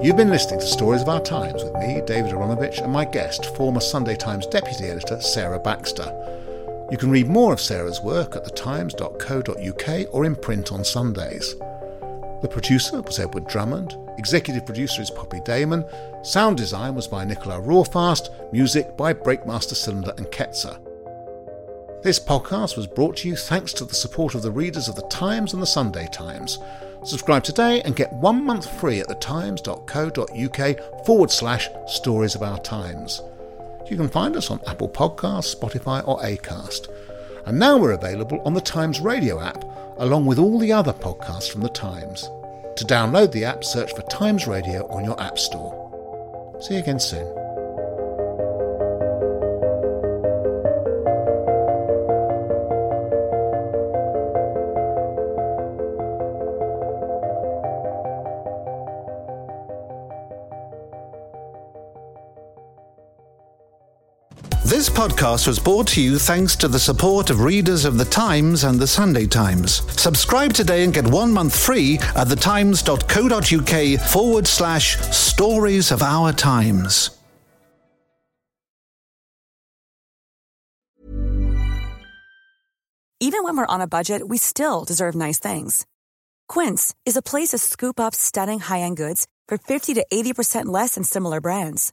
You've 0.09 0.17
been 0.17 0.31
listening 0.31 0.61
to 0.61 0.67
Stories 0.67 1.03
of 1.03 1.11
Our 1.11 1.21
Times 1.21 1.63
with 1.63 1.75
me, 1.75 2.01
David 2.07 2.33
Aaronovitch, 2.33 2.83
and 2.83 2.91
my 2.91 3.05
guest, 3.05 3.55
former 3.55 3.79
Sunday 3.79 4.17
Times 4.17 4.47
deputy 4.47 4.87
editor 4.87 5.21
Sarah 5.21 5.59
Baxter. 5.59 6.11
You 6.91 6.97
can 6.97 7.11
read 7.11 7.29
more 7.29 7.53
of 7.53 7.61
Sarah's 7.61 8.01
work 8.01 8.35
at 8.35 8.47
thetimes.co.uk 8.47 10.15
or 10.15 10.25
in 10.25 10.35
print 10.35 10.73
on 10.73 10.83
Sundays. 10.83 11.57
The 12.41 12.49
producer 12.51 13.03
was 13.03 13.19
Edward 13.19 13.49
Drummond, 13.49 13.99
executive 14.17 14.65
producer 14.65 15.03
is 15.03 15.11
Poppy 15.11 15.41
Damon, 15.45 15.85
sound 16.23 16.57
design 16.57 16.95
was 16.95 17.07
by 17.07 17.27
Nicola 17.27 17.61
Rawfast, 17.61 18.31
music 18.51 18.97
by 18.97 19.13
Breakmaster 19.13 19.75
Cylinder 19.75 20.15
and 20.17 20.25
Ketzer. 20.29 20.83
This 22.03 22.19
podcast 22.19 22.79
was 22.79 22.87
brought 22.87 23.19
to 23.19 23.29
you 23.29 23.37
thanks 23.37 23.75
to 23.75 23.85
the 23.85 23.95
support 23.95 24.35
of 24.35 24.41
the 24.41 24.51
readers 24.51 24.89
of 24.89 24.97
The 24.97 25.07
Times 25.09 25.53
and 25.53 25.61
The 25.61 25.67
Sunday 25.67 26.09
Times. 26.11 26.59
Subscribe 27.05 27.45
today 27.45 27.81
and 27.83 27.97
get 27.97 28.13
one 28.13 28.45
month 28.45 28.69
free 28.81 29.01
at 29.01 29.09
thetimes.co.uk 29.09 31.05
forward 31.07 31.31
slash 31.31 31.69
stories 31.87 32.35
of 32.35 32.43
our 32.43 32.59
times. 32.61 33.23
You 33.89 33.97
can 33.97 34.09
find 34.09 34.37
us 34.37 34.51
on 34.51 34.61
Apple 34.67 34.89
Podcasts, 34.89 35.57
Spotify, 35.57 36.07
or 36.07 36.21
Acast. 36.21 36.89
And 37.47 37.59
now 37.59 37.79
we're 37.79 37.93
available 37.93 38.43
on 38.45 38.53
the 38.53 38.61
Times 38.61 39.01
Radio 39.01 39.41
app, 39.41 39.65
along 39.99 40.27
with 40.27 40.39
all 40.39 40.59
the 40.59 40.73
other 40.73 40.93
podcasts 40.93 41.51
from 41.51 41.63
the 41.63 41.71
Times. 41.71 42.29
To 42.77 42.85
download 42.85 43.33
the 43.33 43.45
app, 43.45 43.65
search 43.65 43.95
for 43.95 44.03
Times 44.03 44.47
Radio 44.47 44.87
on 44.89 45.05
your 45.05 45.21
App 45.21 45.39
Store. 45.39 45.75
See 46.61 46.75
you 46.75 46.81
again 46.81 47.01
soon. 47.01 47.48
This 64.79 64.89
podcast 64.89 65.49
was 65.49 65.59
brought 65.59 65.89
to 65.89 66.01
you 66.01 66.21
thanks 66.21 66.55
to 66.55 66.69
the 66.69 66.79
support 66.79 67.31
of 67.31 67.41
readers 67.41 67.85
of 67.85 67.99
The 67.99 68.05
Times 68.05 68.63
and 68.63 68.79
The 68.79 68.87
Sunday 68.87 69.27
Times. 69.27 69.83
Subscribe 70.01 70.53
today 70.53 70.85
and 70.85 70.95
get 70.95 71.05
one 71.05 71.33
month 71.33 71.59
free 71.59 71.99
at 72.15 72.29
thetimes.co.uk 72.29 74.01
forward 74.09 74.47
slash 74.47 74.97
stories 75.11 75.91
of 75.91 76.01
our 76.01 76.33
times. 76.33 77.11
Even 83.19 83.43
when 83.43 83.57
we're 83.57 83.67
on 83.67 83.81
a 83.81 83.89
budget, 83.89 84.29
we 84.29 84.39
still 84.39 84.85
deserve 84.85 85.17
nice 85.17 85.41
things. 85.41 85.87
Quince 86.47 86.95
is 87.05 87.17
a 87.17 87.21
place 87.21 87.49
to 87.49 87.59
scoop 87.59 87.99
up 87.99 88.15
stunning 88.15 88.61
high 88.61 88.83
end 88.83 88.97
goods 88.97 89.27
for 89.49 89.59
50 89.59 89.95
to 89.95 90.07
80% 90.13 90.67
less 90.67 90.95
than 90.95 91.03
similar 91.03 91.41
brands. 91.41 91.93